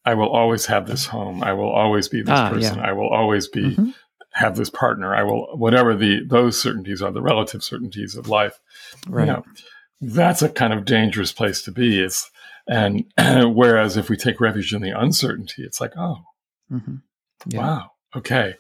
i 0.04 0.14
will 0.14 0.28
always 0.30 0.66
have 0.66 0.86
this 0.86 1.06
home 1.06 1.42
i 1.44 1.54
will 1.54 1.70
always 1.70 2.10
be 2.10 2.22
this 2.22 2.32
Ah, 2.38 2.50
person 2.50 2.78
yeah. 2.80 2.90
i 2.90 2.92
will 2.92 3.08
always 3.08 3.48
be 3.48 3.74
Mhm. 3.78 3.94
have 4.32 4.58
this 4.58 4.70
partner 4.70 5.16
i 5.16 5.24
will 5.24 5.48
whatever 5.56 5.96
the 5.96 6.26
those 6.28 6.60
certainties 6.62 7.02
are 7.02 7.12
the 7.12 7.22
relative 7.22 7.64
certainties 7.64 8.16
of 8.18 8.28
life 8.28 8.60
Right. 9.08 9.28
you 9.28 9.32
know 9.34 9.46
that's 10.02 10.42
a 10.42 10.50
kind 10.50 10.74
of 10.74 10.86
dangerous 10.86 11.32
place 11.32 11.62
to 11.64 11.72
be 11.72 12.00
it's 12.02 12.30
and 12.68 13.06
whereas 13.56 13.96
if 13.98 14.10
we 14.10 14.18
take 14.18 14.40
refuge 14.42 14.74
in 14.74 14.82
the 14.82 14.92
uncertainty 14.92 15.64
it's 15.64 15.80
like 15.82 15.94
oh 15.98 16.18
Mhm. 16.72 17.02
Yeah. 17.48 17.60
wow 17.60 17.92
okay 18.16 18.56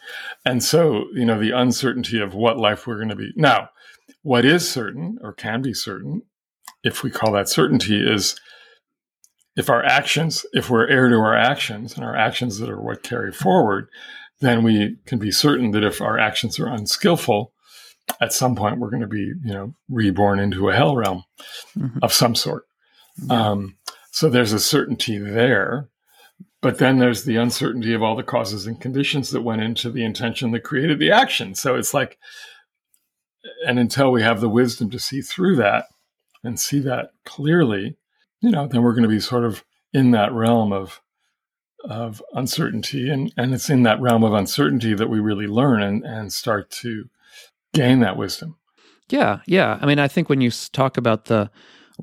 and 0.46 0.63
so 0.63 1.06
you 1.13 1.25
know 1.25 1.39
the 1.39 1.51
uncertainty 1.51 2.20
of 2.22 2.34
what 2.36 2.58
life 2.58 2.86
we're 2.86 2.98
going 2.98 3.10
to 3.10 3.15
be 3.15 3.32
now 3.36 3.70
what 4.22 4.46
is 4.46 4.70
certain 4.70 5.18
or 5.22 5.34
can 5.34 5.62
be 5.62 5.74
certain 5.74 6.22
if 6.84 7.01
we 7.04 7.10
call 7.10 7.32
that 7.34 7.50
certainty 7.50 7.98
is 8.00 8.36
if 9.56 9.70
our 9.70 9.84
actions 9.84 10.46
if 10.54 10.70
we're 10.70 10.88
heir 10.88 11.10
to 11.10 11.15
our 11.15 11.36
actions 11.36 11.96
and 11.96 12.06
our 12.06 12.15
actions 12.15 12.60
that 12.60 12.70
are 12.70 12.82
what 12.82 13.01
carry 13.04 13.32
forward 13.32 13.88
then 14.42 14.62
we 14.63 14.98
can 15.06 15.18
be 15.18 15.32
certain 15.32 15.72
that 15.72 15.84
if 15.84 16.01
our 16.01 16.20
actions 16.20 16.60
are 16.60 16.68
unskillful 16.68 17.51
at 18.21 18.33
some 18.33 18.55
point 18.55 18.79
we're 18.79 18.89
going 18.89 19.01
to 19.01 19.07
be 19.07 19.33
you 19.43 19.53
know 19.53 19.74
reborn 19.89 20.39
into 20.39 20.69
a 20.69 20.75
hell 20.75 20.95
realm 20.95 21.24
Mhm. 21.77 22.00
of 22.01 22.13
some 22.13 22.35
sort. 22.35 22.65
Um, 23.29 23.77
so 24.12 24.29
there's 24.29 24.53
a 24.53 24.59
certainty 24.59 25.17
there 25.17 25.89
but 26.62 26.79
then 26.79 26.97
there's 26.97 27.25
the 27.25 27.35
uncertainty 27.35 27.93
of 27.93 28.01
all 28.01 28.15
the 28.15 28.24
causes 28.24 28.65
and 28.65 28.81
conditions 28.81 29.29
that 29.29 29.41
went 29.43 29.62
into 29.62 29.91
the 29.91 30.03
intention 30.03 30.50
that 30.51 30.62
created 30.63 30.97
the 30.97 31.12
action. 31.12 31.53
So 31.53 31.75
it's 31.75 31.93
like 31.93 32.17
and 33.67 33.77
until 33.77 34.12
we 34.12 34.21
have 34.24 34.41
the 34.41 34.50
wisdom 34.50 34.89
to 34.89 35.00
see 35.00 35.21
through 35.21 35.55
that 35.57 35.85
and 36.43 36.59
see 36.59 36.79
that 36.79 37.12
clearly 37.25 37.97
you 38.41 38.50
know 38.51 38.67
then 38.67 38.81
we're 38.81 38.93
going 38.93 39.03
to 39.03 39.09
be 39.09 39.19
sort 39.19 39.43
of 39.45 39.63
in 39.93 40.12
that 40.12 40.31
realm 40.33 40.71
of 40.74 41.01
of 41.83 42.21
uncertainty 42.33 43.09
and 43.09 43.31
and 43.38 43.53
it's 43.53 43.69
in 43.69 43.83
that 43.83 44.01
realm 44.01 44.24
of 44.24 44.33
uncertainty 44.33 44.93
that 44.95 45.09
we 45.09 45.19
really 45.19 45.47
learn 45.47 45.81
and 45.83 46.03
and 46.03 46.33
start 46.33 46.69
to 46.71 47.07
gain 47.75 48.00
that 48.00 48.17
wisdom 48.17 48.55
Yeah, 49.10 49.39
yeah. 49.46 49.77
I 49.82 49.86
mean, 49.86 50.00
I 50.00 50.08
think 50.08 50.29
when 50.29 50.41
you 50.41 50.50
talk 50.72 50.98
about 50.98 51.25
the 51.25 51.50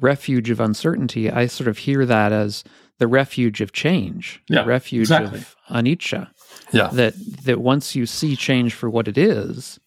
refuge 0.00 0.50
of 0.50 0.60
uncertainty, 0.60 1.30
I 1.30 1.46
sort 1.48 1.68
of 1.68 1.78
hear 1.78 2.06
that 2.06 2.32
as 2.32 2.62
the 2.98 3.08
refuge 3.08 3.60
of 3.60 3.72
change, 3.72 4.40
Yeah, 4.48 4.62
the 4.62 4.68
refuge 4.68 5.02
exactly. 5.10 5.38
of 5.40 5.56
anicca. 5.68 6.28
yeah 6.72 6.88
That 6.92 7.14
that 7.44 7.60
once 7.60 7.96
you 7.96 8.06
see 8.06 8.36
change 8.36 8.74
for 8.74 8.88
what 8.88 9.08
it 9.08 9.18
is, 9.18 9.80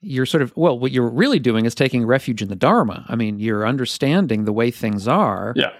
you're 0.00 0.26
sort 0.26 0.42
of 0.42 0.52
well, 0.56 0.78
what 0.78 0.92
you're 0.92 1.10
really 1.10 1.38
doing 1.38 1.66
is 1.66 1.74
taking 1.74 2.06
refuge 2.06 2.40
in 2.42 2.48
the 2.48 2.56
Dharma. 2.56 3.04
I 3.08 3.16
mean, 3.16 3.38
you're 3.38 3.66
understanding 3.66 4.44
the 4.44 4.52
way 4.52 4.70
things 4.70 5.06
are, 5.06 5.52
yeah 5.56 5.72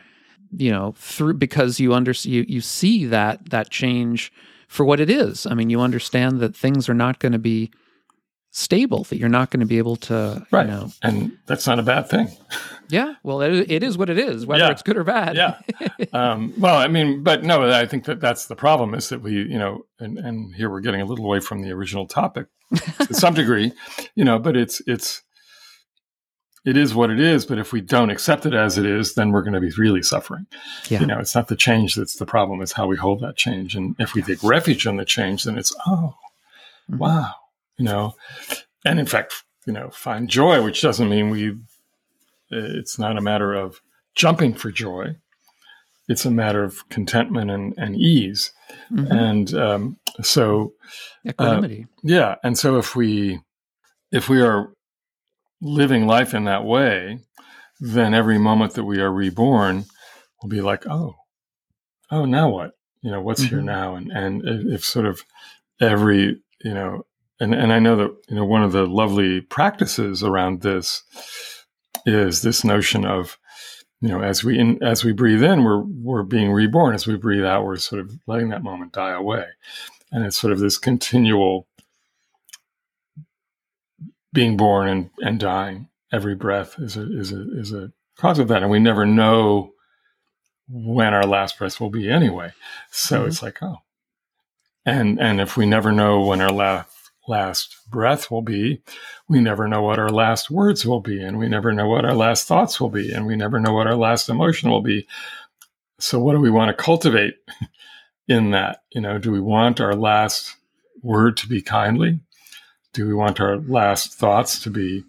you 0.56 0.70
know 0.70 0.94
through 0.96 1.34
because 1.34 1.80
you 1.80 1.92
under 1.92 2.12
you 2.22 2.44
you 2.48 2.60
see 2.60 3.04
that 3.04 3.50
that 3.50 3.68
change 3.70 4.32
for 4.68 4.84
what 4.84 5.00
it 5.00 5.10
is. 5.10 5.46
I 5.46 5.54
mean, 5.54 5.70
you 5.70 5.80
understand 5.80 6.40
that 6.40 6.56
things 6.56 6.88
are 6.88 6.94
not 6.94 7.18
going 7.18 7.32
to 7.32 7.38
be 7.38 7.70
stable, 8.58 9.04
that 9.04 9.18
you're 9.18 9.28
not 9.28 9.50
going 9.50 9.60
to 9.60 9.66
be 9.66 9.76
able 9.76 9.96
to, 9.96 10.46
right. 10.50 10.64
you 10.66 10.72
know. 10.72 10.90
And 11.02 11.36
that's 11.46 11.66
not 11.66 11.78
a 11.78 11.82
bad 11.82 12.08
thing. 12.08 12.28
Yeah. 12.88 13.14
Well, 13.22 13.42
it, 13.42 13.70
it 13.70 13.82
is 13.82 13.98
what 13.98 14.08
it 14.08 14.18
is, 14.18 14.46
whether 14.46 14.64
Yeah. 14.64 14.70
it's 14.70 14.82
good 14.82 14.96
or 14.96 15.04
bad. 15.04 15.36
yeah. 15.36 15.58
Um, 16.14 16.54
well, 16.58 16.76
I 16.76 16.88
mean, 16.88 17.22
but 17.22 17.44
no, 17.44 17.70
I 17.70 17.84
think 17.84 18.04
that 18.06 18.18
that's 18.20 18.46
the 18.46 18.56
problem 18.56 18.94
is 18.94 19.10
that 19.10 19.20
we, 19.20 19.32
you 19.32 19.58
know, 19.58 19.84
and, 20.00 20.18
and 20.18 20.54
here 20.54 20.70
we're 20.70 20.80
getting 20.80 21.02
a 21.02 21.04
little 21.04 21.26
away 21.26 21.40
from 21.40 21.60
the 21.62 21.70
original 21.72 22.06
topic 22.06 22.46
to 23.06 23.12
some 23.12 23.34
degree, 23.42 23.72
you 24.14 24.24
know, 24.24 24.38
but 24.38 24.56
it's, 24.56 24.80
it's, 24.86 25.22
it 26.64 26.76
is 26.78 26.94
what 26.94 27.10
it 27.10 27.20
is. 27.20 27.44
But 27.44 27.58
if 27.58 27.72
we 27.74 27.82
don't 27.82 28.08
accept 28.10 28.46
it 28.46 28.54
as 28.54 28.78
it 28.78 28.86
is, 28.86 29.14
then 29.14 29.32
we're 29.32 29.42
going 29.42 29.52
to 29.54 29.60
be 29.60 29.70
really 29.76 30.02
suffering. 30.02 30.46
Yeah. 30.88 31.00
You 31.00 31.06
know, 31.06 31.18
it's 31.18 31.34
not 31.34 31.48
the 31.48 31.56
change 31.56 31.94
that's 31.94 32.16
the 32.16 32.26
problem. 32.26 32.62
It's 32.62 32.72
how 32.72 32.86
we 32.86 32.96
hold 32.96 33.20
that 33.20 33.36
change. 33.36 33.76
And 33.76 33.94
if 33.98 34.14
we 34.14 34.22
take 34.22 34.42
refuge 34.42 34.86
in 34.86 34.96
the 34.96 35.04
change, 35.04 35.44
then 35.44 35.58
it's, 35.58 35.74
oh, 35.86 36.14
Mhm. 36.90 36.98
wow, 36.98 37.32
you 37.78 37.84
know, 37.84 38.14
and 38.84 38.98
in 38.98 39.06
fact, 39.06 39.44
you 39.66 39.72
know, 39.72 39.90
find 39.90 40.28
joy, 40.28 40.62
which 40.62 40.80
doesn't 40.82 41.08
mean 41.08 41.30
we, 41.30 41.56
it's 42.50 42.98
not 42.98 43.18
a 43.18 43.20
matter 43.20 43.52
of 43.54 43.80
jumping 44.14 44.54
for 44.54 44.70
joy. 44.70 45.16
It's 46.08 46.24
a 46.24 46.30
matter 46.30 46.62
of 46.62 46.88
contentment 46.88 47.50
and, 47.50 47.74
and 47.76 47.96
ease. 47.96 48.52
Mhm. 48.92 49.10
And 49.10 49.54
um, 49.54 49.96
so, 50.22 50.72
Equanimity. 51.26 51.86
yeah. 52.04 52.36
And 52.44 52.56
so 52.56 52.78
if 52.78 52.94
we, 52.94 53.40
if 54.12 54.28
we 54.28 54.40
are 54.40 54.72
living 55.60 56.06
life 56.06 56.32
in 56.32 56.44
that 56.44 56.64
way, 56.64 57.18
then 57.80 58.14
every 58.14 58.38
moment 58.38 58.74
that 58.74 58.84
we 58.84 59.00
are 59.00 59.10
reborn 59.12 59.84
will 60.40 60.48
be 60.48 60.60
like, 60.60 60.86
oh, 60.86 61.16
oh, 62.12 62.24
now 62.24 62.48
what? 62.50 62.70
You 63.02 63.10
know, 63.10 63.20
what's 63.20 63.42
here 63.42 63.58
Mhm. 63.58 63.64
now? 63.64 63.94
And 63.96 64.10
and 64.12 64.42
if 64.72 64.84
sort 64.84 65.06
of 65.06 65.22
every 65.80 66.40
you 66.64 66.72
know, 66.74 67.04
and 67.40 67.54
and 67.54 67.72
I 67.72 67.78
know 67.78 67.96
that 67.96 68.16
you 68.28 68.36
know 68.36 68.44
one 68.44 68.62
of 68.62 68.72
the 68.72 68.86
lovely 68.86 69.40
practices 69.40 70.22
around 70.22 70.62
this 70.62 71.02
is 72.06 72.42
this 72.42 72.64
notion 72.64 73.04
of 73.04 73.38
you 74.00 74.08
know 74.08 74.22
as 74.22 74.44
we 74.44 74.58
in, 74.58 74.82
as 74.82 75.04
we 75.04 75.12
breathe 75.12 75.42
in 75.42 75.64
we're 75.64 75.82
we're 75.82 76.22
being 76.22 76.52
reborn. 76.52 76.94
As 76.94 77.06
we 77.06 77.16
breathe 77.16 77.44
out 77.44 77.64
we're 77.64 77.76
sort 77.76 78.00
of 78.00 78.12
letting 78.26 78.48
that 78.50 78.62
moment 78.62 78.92
die 78.92 79.12
away. 79.12 79.46
And 80.12 80.24
it's 80.24 80.38
sort 80.38 80.52
of 80.52 80.60
this 80.60 80.78
continual 80.78 81.66
being 84.32 84.56
born 84.56 84.88
and, 84.88 85.10
and 85.18 85.40
dying. 85.40 85.88
Every 86.12 86.34
breath 86.34 86.76
is 86.78 86.96
a 86.96 87.18
is 87.18 87.32
a 87.32 87.58
is 87.58 87.72
a 87.72 87.92
cause 88.16 88.38
of 88.38 88.48
that. 88.48 88.62
And 88.62 88.70
we 88.70 88.78
never 88.78 89.04
know 89.04 89.72
when 90.68 91.12
our 91.14 91.24
last 91.26 91.58
breath 91.58 91.80
will 91.80 91.90
be 91.90 92.08
anyway. 92.08 92.52
So 92.90 93.24
Mhm. 93.24 93.26
it's 93.28 93.42
like 93.42 93.62
oh. 93.62 93.78
And 94.84 95.20
and 95.20 95.40
if 95.40 95.56
we 95.56 95.66
never 95.66 95.90
know 95.90 96.20
when 96.20 96.40
our 96.40 96.52
last 96.52 96.88
last 97.28 97.76
breath 97.90 98.30
will 98.30 98.42
be. 98.42 98.82
We 99.28 99.40
never 99.40 99.68
know 99.68 99.82
what 99.82 99.98
our 99.98 100.10
last 100.10 100.50
words 100.50 100.86
will 100.86 101.00
be 101.00 101.22
and 101.22 101.38
we 101.38 101.48
never 101.48 101.72
know 101.72 101.88
what 101.88 102.04
our 102.04 102.14
last 102.14 102.46
thoughts 102.46 102.80
will 102.80 102.90
be 102.90 103.12
and 103.12 103.26
we 103.26 103.36
never 103.36 103.60
know 103.60 103.72
what 103.72 103.86
our 103.86 103.96
last 103.96 104.28
emotion 104.28 104.70
will 104.70 104.82
be. 104.82 105.06
So 105.98 106.18
what 106.18 106.32
do 106.32 106.40
we 106.40 106.50
want 106.50 106.76
to 106.76 106.82
cultivate 106.82 107.34
in 108.28 108.50
that? 108.50 108.82
You 108.90 109.00
know 109.00 109.18
do 109.18 109.30
we 109.30 109.40
want 109.40 109.80
our 109.80 109.94
last 109.94 110.56
word 111.02 111.36
to 111.38 111.48
be 111.48 111.62
kindly? 111.62 112.20
Do 112.92 113.06
we 113.06 113.14
want 113.14 113.40
our 113.40 113.58
last 113.58 114.14
thoughts 114.14 114.60
to 114.60 114.70
be 114.70 115.04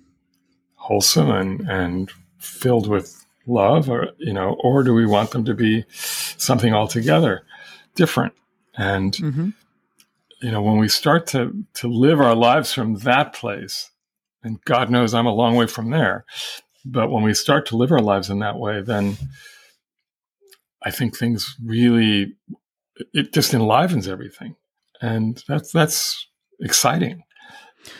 wholesome 0.76 1.30
and 1.30 1.62
and 1.70 2.12
filled 2.38 2.88
with 2.88 3.26
love 3.46 3.90
or 3.90 4.10
you 4.18 4.34
know 4.34 4.58
or 4.62 4.84
do 4.84 4.94
we 4.94 5.06
want 5.06 5.32
them 5.32 5.46
to 5.46 5.54
be 5.54 5.86
something 5.90 6.74
altogether 6.74 7.44
different? 7.96 8.34
And 8.78 9.16
hmm 9.16 9.50
you 10.42 10.52
know 10.52 10.62
when 10.62 10.78
we 10.78 10.88
start 10.88 11.28
to 11.28 11.54
to 11.74 11.88
live 11.88 12.20
our 12.20 12.36
lives 12.36 12.74
from 12.74 12.96
that 13.00 13.34
place 13.34 13.92
and 14.44 14.62
god 14.66 14.90
knows 14.90 15.14
i'm 15.14 15.26
a 15.26 15.34
long 15.34 15.56
way 15.56 15.68
from 15.68 15.90
there 15.90 16.26
but 16.86 17.10
when 17.12 17.24
we 17.24 17.34
start 17.34 17.66
to 17.66 17.78
live 17.78 17.92
our 17.92 18.02
lives 18.02 18.30
in 18.30 18.40
that 18.40 18.58
way 18.58 18.82
then 18.82 19.18
i 20.84 20.92
think 20.92 21.18
things 21.18 21.56
really 21.64 22.34
it 23.14 23.34
just 23.34 23.54
enlivens 23.54 24.08
everything 24.08 24.56
and 25.02 25.44
that's 25.48 25.72
that's 25.72 26.28
exciting 26.60 27.24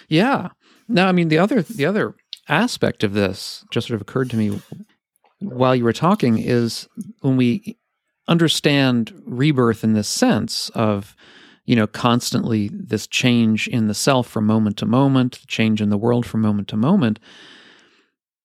Yeah. 0.10 0.50
Now, 0.90 1.08
I 1.08 1.12
mean 1.12 1.30
the 1.30 1.38
other 1.38 1.62
the 1.62 1.86
other 1.86 2.16
aspect 2.50 3.04
of 3.04 3.14
this 3.14 3.64
just 3.72 3.88
sort 3.88 3.96
of 3.96 4.02
occurred 4.02 4.30
to 4.32 4.38
me 4.38 4.60
while 5.40 5.76
you 5.76 5.84
were 5.84 5.94
talking 5.94 6.38
is 6.40 6.88
when 7.22 7.38
we 7.38 7.78
understand 8.28 9.14
rebirth 9.26 9.84
in 9.84 9.94
this 9.94 10.08
sense 10.08 10.70
of 10.70 11.16
you 11.68 11.76
know 11.76 11.86
constantly 11.86 12.70
this 12.74 13.06
change 13.06 13.68
in 13.68 13.88
the 13.88 13.94
self 13.94 14.28
from 14.28 14.48
moment 14.48 14.78
to 14.78 14.88
moment, 14.88 15.40
the 15.40 15.48
change 15.48 15.82
in 15.82 15.90
the 15.90 15.98
world 15.98 16.26
from 16.26 16.42
moment 16.42 16.68
to 16.70 16.78
moment. 16.78 17.20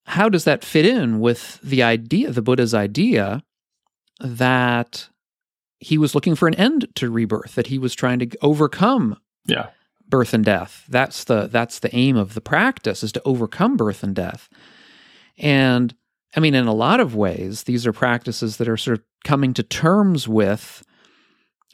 How 0.05 0.29
does 0.29 0.45
that 0.45 0.65
fit 0.65 0.85
in 0.85 1.21
with 1.21 1.59
the 1.63 1.83
idea, 1.83 2.31
the 2.31 2.43
Buddha's 2.43 2.75
idea 2.75 3.43
that 4.21 5.09
he 5.79 5.97
was 5.97 6.15
looking 6.15 6.35
for 6.35 6.47
an 6.47 6.55
end 6.55 6.89
to 6.97 7.11
rebirth, 7.11 7.55
that 7.55 7.69
he 7.69 7.79
was 7.79 7.95
trying 7.95 8.19
to 8.19 8.29
overcome 8.43 9.17
yeah 9.47 9.69
birth 10.13 10.35
and 10.35 10.45
death. 10.45 10.85
That's 10.91 11.25
the 11.25 11.49
that's 11.51 11.79
the 11.79 11.93
aim 11.97 12.17
of 12.17 12.35
the 12.35 12.43
practice 12.43 13.03
is 13.03 13.13
to 13.13 13.23
overcome 13.25 13.77
birth 13.77 14.03
and 14.05 14.15
death. 14.15 14.49
And 15.39 15.95
I 16.37 16.41
mean, 16.41 16.55
in 16.55 16.67
a 16.67 16.75
lot 16.75 17.01
of 17.01 17.17
ways, 17.17 17.65
these 17.65 17.87
are 17.87 17.95
practices 17.95 18.59
that 18.59 18.69
are 18.69 18.77
sort 18.77 18.99
of 18.99 19.05
coming 19.25 19.55
to 19.55 19.63
terms 19.63 20.29
with 20.29 20.85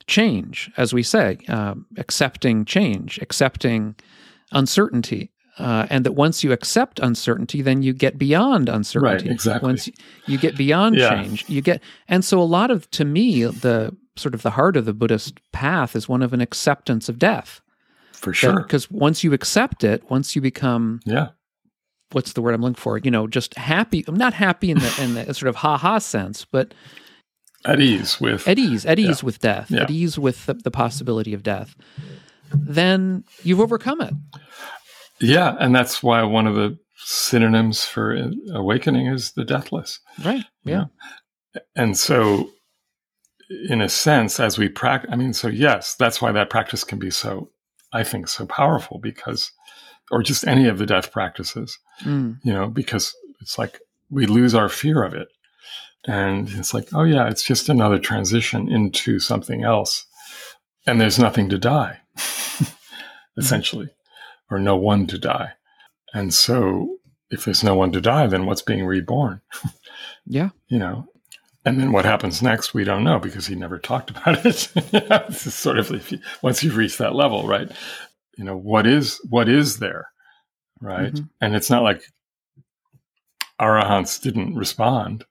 change, 0.09 0.71
as 0.77 0.93
we 0.93 1.03
say, 1.05 1.39
um, 1.49 1.87
accepting 1.97 2.65
change, 2.65 3.19
accepting 3.23 3.95
uncertainty. 4.53 5.31
Uh, 5.59 5.87
and 5.91 6.07
that 6.07 6.13
once 6.13 6.45
you 6.45 6.53
accept 6.53 7.01
uncertainty, 7.01 7.63
then 7.63 7.83
you 7.83 7.93
get 7.93 8.17
beyond 8.17 8.69
uncertainty. 8.69 9.25
Right, 9.27 9.33
exactly. 9.33 9.67
Once 9.67 9.89
you 10.27 10.39
get 10.39 10.57
beyond 10.57 10.97
Yeah. 10.97 11.09
change, 11.11 11.45
you 11.49 11.61
get, 11.63 11.83
and 12.07 12.25
so 12.25 12.41
a 12.41 12.45
lot 12.45 12.71
of, 12.71 12.89
to 12.93 13.05
me, 13.05 13.43
the 13.43 13.97
sort 14.15 14.35
of 14.35 14.43
the 14.43 14.51
heart 14.53 14.77
of 14.77 14.85
the 14.85 14.93
Buddhist 14.95 15.41
path 15.53 15.97
is 15.97 16.09
one 16.09 16.23
of 16.23 16.33
an 16.33 16.41
acceptance 16.41 17.09
of 17.09 17.19
death. 17.19 17.61
for 18.13 18.33
sure 18.33 18.61
Because 18.63 18.89
once 18.91 19.25
you 19.25 19.33
accept 19.33 19.83
it, 19.85 20.09
once 20.11 20.35
you 20.37 20.43
become 20.43 21.01
yeah 21.05 21.29
what's 22.13 22.33
the 22.33 22.41
word 22.41 22.55
I'm 22.55 22.63
looking 22.63 22.75
for? 22.75 22.97
You 22.99 23.11
know, 23.11 23.27
just 23.27 23.55
happy. 23.57 24.03
I'm 24.09 24.17
not 24.17 24.33
happy 24.35 24.71
in 24.71 24.79
the 24.79 24.95
in 25.03 25.15
the 25.15 25.35
sort 25.35 25.49
of 25.49 25.57
ha 25.57 25.77
ha 25.77 25.99
sense, 25.99 26.45
but 26.45 26.73
at 27.69 27.81
ease 27.81 28.21
with 28.21 28.49
at 28.49 28.59
ease, 28.59 28.85
at 28.87 28.99
ease 28.99 29.23
with 29.23 29.39
death, 29.41 29.71
Yeah. 29.71 29.83
at 29.83 29.91
ease 29.91 30.19
with 30.19 30.47
the, 30.47 30.55
the 30.55 30.71
possibility 30.71 31.35
of 31.35 31.43
death. 31.43 31.75
Then 32.53 33.25
you've 33.43 33.61
overcome 33.61 34.01
it. 34.01 34.15
yeah 35.21 35.57
and 35.61 35.75
that's 35.75 36.03
why 36.03 36.23
one 36.23 36.47
of 36.47 36.55
the 36.55 36.79
synonyms 36.97 37.85
for 37.85 38.31
awakening 38.55 39.07
is 39.07 39.33
the 39.33 39.45
deathless 39.45 40.01
Right. 40.25 40.45
Yeah. 40.65 40.87
and 41.77 41.97
so 41.97 42.51
in 43.69 43.81
a 43.81 43.89
sense 43.89 44.39
as 44.41 44.59
we 44.59 44.69
practice 44.69 45.11
i 45.13 45.17
mean 45.17 45.33
so 45.33 45.49
yes 45.49 45.95
that's 45.95 46.21
why 46.21 46.31
that 46.33 46.51
practice 46.51 46.85
can 46.85 46.99
be 46.99 47.11
so 47.11 47.51
i 47.93 48.03
think 48.05 48.29
so 48.29 48.45
powerful 48.47 48.99
because 49.03 49.51
or 50.11 50.23
just 50.23 50.47
any 50.47 50.67
of 50.69 50.79
the 50.79 50.87
death 50.87 51.11
practices 51.13 51.79
Mm. 52.05 52.39
you 52.45 52.53
know 52.53 52.69
because 52.69 53.13
it's 53.41 53.59
like 53.59 53.81
we 54.11 54.27
lose 54.27 54.55
our 54.55 54.69
fear 54.69 55.03
of 55.03 55.15
it 55.15 55.29
and 56.07 56.49
it's 56.51 56.73
like 56.75 56.89
oh 56.95 57.03
yeah 57.05 57.29
it's 57.29 57.45
just 57.45 57.69
another 57.69 57.99
transition 57.99 58.71
into 58.71 59.19
something 59.19 59.65
else. 59.65 60.07
And 60.87 61.01
there's 61.01 61.19
nothing 61.19 61.49
to 61.51 61.59
die 61.59 61.99
essentially 63.37 63.89
or 64.51 64.59
no 64.59 64.77
one 64.77 65.07
to 65.09 65.19
die. 65.19 65.53
And 66.15 66.33
so 66.33 66.97
if 67.31 67.45
there's 67.45 67.63
no 67.65 67.75
one 67.75 67.93
to 67.93 68.01
die 68.01 68.27
then 68.27 68.47
what's 68.47 68.63
being 68.63 68.85
reborn? 68.87 69.41
Yeah. 70.31 70.51
you 70.69 70.79
know? 70.79 71.07
And 71.65 71.81
then 71.81 71.91
what 71.93 72.05
happens 72.05 72.43
next 72.43 72.73
we 72.75 72.85
don't 72.85 73.03
know 73.05 73.19
because 73.19 73.47
he 73.47 73.55
never 73.55 73.79
talked 73.79 74.11
about 74.13 74.45
it. 74.45 74.47
It's 74.47 75.43
just 75.45 75.59
sort 75.59 75.79
of 75.79 75.91
if 75.91 76.13
you, 76.13 76.19
once 76.43 76.63
you've 76.63 76.77
reached 76.77 76.99
that 76.99 77.15
level 77.15 77.47
right 77.47 77.71
you 78.37 78.45
know 78.45 78.57
what 78.57 78.87
is 78.87 79.21
what 79.29 79.49
is 79.49 79.79
there 79.79 80.09
right? 80.81 81.13
Mhm. 81.13 81.29
and 81.41 81.57
it's 81.57 81.69
not 81.71 81.83
like 81.83 82.03
arahants 83.61 84.21
didn't 84.23 84.55
respond 84.55 85.25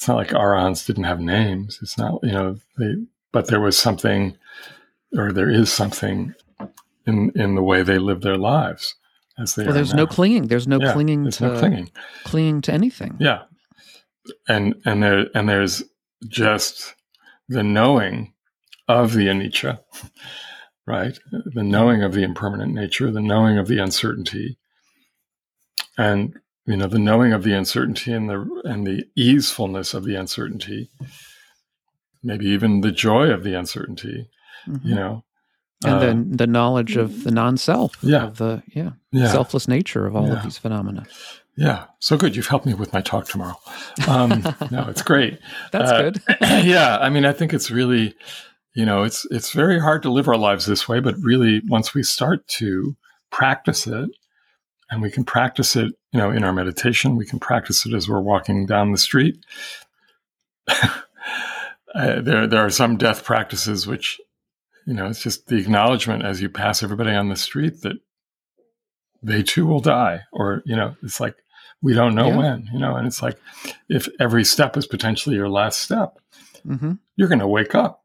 it's 0.00 0.08
not 0.08 0.16
like 0.16 0.28
arahants 0.30 0.86
didn't 0.86 1.04
have 1.04 1.20
names 1.20 1.78
it's 1.82 1.98
not 1.98 2.20
you 2.22 2.32
know 2.32 2.56
they 2.78 2.94
but 3.32 3.48
there 3.48 3.60
was 3.60 3.76
something 3.78 4.34
or 5.14 5.30
there 5.30 5.50
is 5.50 5.70
something 5.70 6.32
in 7.06 7.30
in 7.34 7.54
the 7.54 7.62
way 7.62 7.82
they 7.82 7.98
live 7.98 8.22
their 8.22 8.38
lives 8.38 8.94
as 9.38 9.54
they 9.56 9.64
Well, 9.64 9.74
there's 9.74 9.92
no 9.92 10.06
clinging. 10.06 10.48
There's 10.48 10.66
no 10.66 10.80
Yeah, 10.80 10.92
clinging 10.94 11.24
there's 11.24 11.36
to 11.36 11.48
no 11.48 11.58
clinging 11.58 11.90
clinging 12.24 12.62
to 12.62 12.72
anything. 12.72 13.16
yeah. 13.20 13.42
And 14.48 14.74
and 14.86 15.02
there 15.02 15.26
and 15.34 15.48
there's 15.48 15.82
just 16.28 16.94
the 17.48 17.62
knowing 17.62 18.32
of 18.88 19.12
the 19.12 19.26
anicca, 19.26 19.80
right? 20.86 21.18
The 21.30 21.62
knowing 21.62 22.02
of 22.02 22.12
the 22.14 22.22
impermanent 22.22 22.72
nature, 22.74 23.10
the 23.10 23.20
knowing 23.20 23.58
of 23.58 23.66
the 23.68 23.78
uncertainty. 23.78 24.56
And 25.98 26.38
you 26.66 26.76
know, 26.76 26.86
the 26.86 26.98
knowing 26.98 27.32
of 27.32 27.42
the 27.42 27.52
uncertainty 27.52 28.12
and 28.12 28.28
the 28.28 28.62
and 28.64 28.86
the 28.86 29.04
easefulness 29.16 29.94
of 29.94 30.04
the 30.04 30.14
uncertainty, 30.14 30.90
maybe 32.22 32.46
even 32.46 32.80
the 32.82 32.92
joy 32.92 33.30
of 33.30 33.42
the 33.44 33.54
uncertainty, 33.54 34.28
Mhm. 34.68 34.84
you 34.84 34.94
know. 34.94 35.24
and 35.82 35.94
Uh, 35.94 35.98
then 35.98 36.32
the 36.32 36.46
knowledge 36.46 36.96
of 36.98 37.24
the 37.24 37.30
non-self, 37.30 37.96
Yeah. 38.02 38.24
of 38.24 38.36
the 38.36 38.62
yeah, 38.74 38.90
yeah, 39.12 39.28
selfless 39.32 39.66
nature 39.66 40.04
of 40.06 40.14
all 40.14 40.26
Yeah. 40.26 40.34
of 40.34 40.42
these 40.42 40.58
phenomena. 40.58 41.06
yeah. 41.56 41.86
So 42.00 42.18
good. 42.18 42.36
You've 42.36 42.48
helped 42.48 42.66
me 42.66 42.74
with 42.74 42.92
my 42.92 43.00
talk 43.00 43.26
tomorrow. 43.26 43.56
Um, 44.06 44.42
no, 44.70 44.86
it's 44.90 45.00
great. 45.00 45.38
That's 45.72 45.90
Uh, 45.90 46.02
good. 46.02 46.22
yeah, 46.66 46.98
I 46.98 47.08
mean, 47.08 47.24
I 47.24 47.32
think 47.32 47.54
it's 47.54 47.70
really, 47.70 48.14
you 48.74 48.84
know, 48.84 49.04
it's 49.04 49.24
it's 49.30 49.52
very 49.52 49.80
hard 49.80 50.02
to 50.02 50.10
live 50.12 50.28
our 50.28 50.36
lives 50.36 50.66
this 50.66 50.86
way, 50.86 51.00
but 51.00 51.14
really, 51.22 51.62
once 51.66 51.94
we 51.94 52.02
start 52.02 52.46
to 52.58 52.94
practice 53.30 53.86
it, 53.86 54.10
and 54.90 55.00
we 55.00 55.10
can 55.10 55.24
practice 55.24 55.76
it, 55.76 55.94
you 56.12 56.18
know, 56.18 56.30
in 56.30 56.44
our 56.44 56.52
meditation, 56.52 57.16
we 57.16 57.26
can 57.26 57.38
practice 57.38 57.86
it 57.86 57.94
as 57.94 58.08
we're 58.08 58.20
walking 58.20 58.66
down 58.66 58.92
the 58.92 58.98
street. 58.98 59.44
uh, 60.68 61.00
there, 61.94 62.46
there 62.46 62.64
are 62.64 62.70
some 62.70 62.96
death 62.96 63.24
practices 63.24 63.86
which, 63.86 64.20
you 64.86 64.94
know, 64.94 65.06
it's 65.06 65.22
just 65.22 65.46
the 65.48 65.56
acknowledgement 65.56 66.24
as 66.24 66.40
you 66.40 66.48
pass 66.48 66.82
everybody 66.82 67.10
on 67.10 67.28
the 67.28 67.36
street 67.36 67.82
that 67.82 67.96
they 69.22 69.42
too 69.42 69.66
will 69.66 69.80
die, 69.80 70.22
or 70.32 70.62
you 70.64 70.74
know, 70.74 70.96
it's 71.02 71.20
like 71.20 71.36
we 71.82 71.92
don't 71.94 72.14
know 72.14 72.28
Yeah. 72.28 72.36
when, 72.36 72.68
you 72.72 72.78
know, 72.78 72.96
and 72.96 73.06
it's 73.06 73.22
like 73.22 73.38
if 73.88 74.08
every 74.18 74.44
step 74.44 74.76
is 74.76 74.86
potentially 74.86 75.36
your 75.36 75.48
last 75.48 75.80
step 75.80 76.18
hmm 76.62 76.92
you're 77.16 77.28
going 77.28 77.38
to 77.38 77.46
wake 77.48 77.74
up 77.74 78.02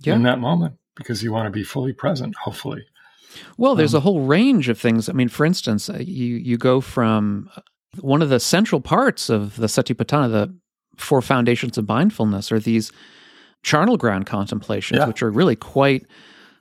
Yeah. 0.00 0.14
in 0.14 0.22
that 0.24 0.38
moment 0.38 0.76
because 0.96 1.22
you 1.22 1.32
want 1.32 1.46
to 1.46 1.50
be 1.50 1.64
fully 1.64 1.92
present, 1.94 2.34
hopefully. 2.36 2.84
Well, 3.56 3.74
there's 3.74 3.94
Um, 3.94 3.98
a 3.98 4.00
whole 4.02 4.20
range 4.22 4.68
of 4.68 4.78
things. 4.80 5.08
I 5.08 5.12
mean, 5.12 5.28
for 5.28 5.44
instance, 5.46 5.88
uh, 5.90 5.98
you 6.00 6.36
you 6.36 6.56
go 6.56 6.80
from 6.80 7.48
uh, 7.56 7.60
one 8.00 8.22
of 8.22 8.28
the 8.28 8.40
central 8.40 8.80
parts 8.80 9.28
of 9.30 9.56
the 9.56 9.66
Satipatthana, 9.66 10.30
the 10.30 10.54
four 10.96 11.22
foundations 11.22 11.78
of 11.78 11.88
mindfulness, 11.88 12.50
are 12.52 12.58
these 12.60 12.92
charnel 13.62 13.96
ground 13.96 14.26
contemplations, 14.26 14.98
Yeah. 14.98 15.06
which 15.06 15.22
are 15.22 15.30
really 15.30 15.56
quite 15.56 16.06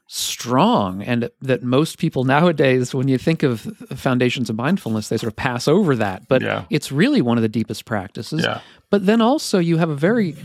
strong, 0.08 1.02
and 1.04 1.30
that 1.42 1.64
most 1.64 1.98
people 1.98 2.24
nowadays, 2.24 2.94
when 2.96 3.08
you 3.10 3.18
think 3.18 3.44
of 3.44 3.62
foundations 3.96 4.50
of 4.50 4.56
mindfulness, 4.56 5.10
they 5.10 5.18
sort 5.18 5.32
of 5.32 5.36
pass 5.36 5.68
over 5.68 5.96
that. 5.96 6.28
But 6.30 6.42
Yeah. 6.42 6.64
it's 6.70 6.92
really 6.92 7.22
one 7.22 7.38
of 7.38 7.42
the 7.42 7.50
deepest 7.50 7.86
practices. 7.86 8.44
Yeah. 8.44 8.62
But 8.90 9.06
then 9.06 9.22
also 9.22 9.60
you 9.60 9.78
have 9.78 9.90
a 9.90 9.96
very 9.96 10.36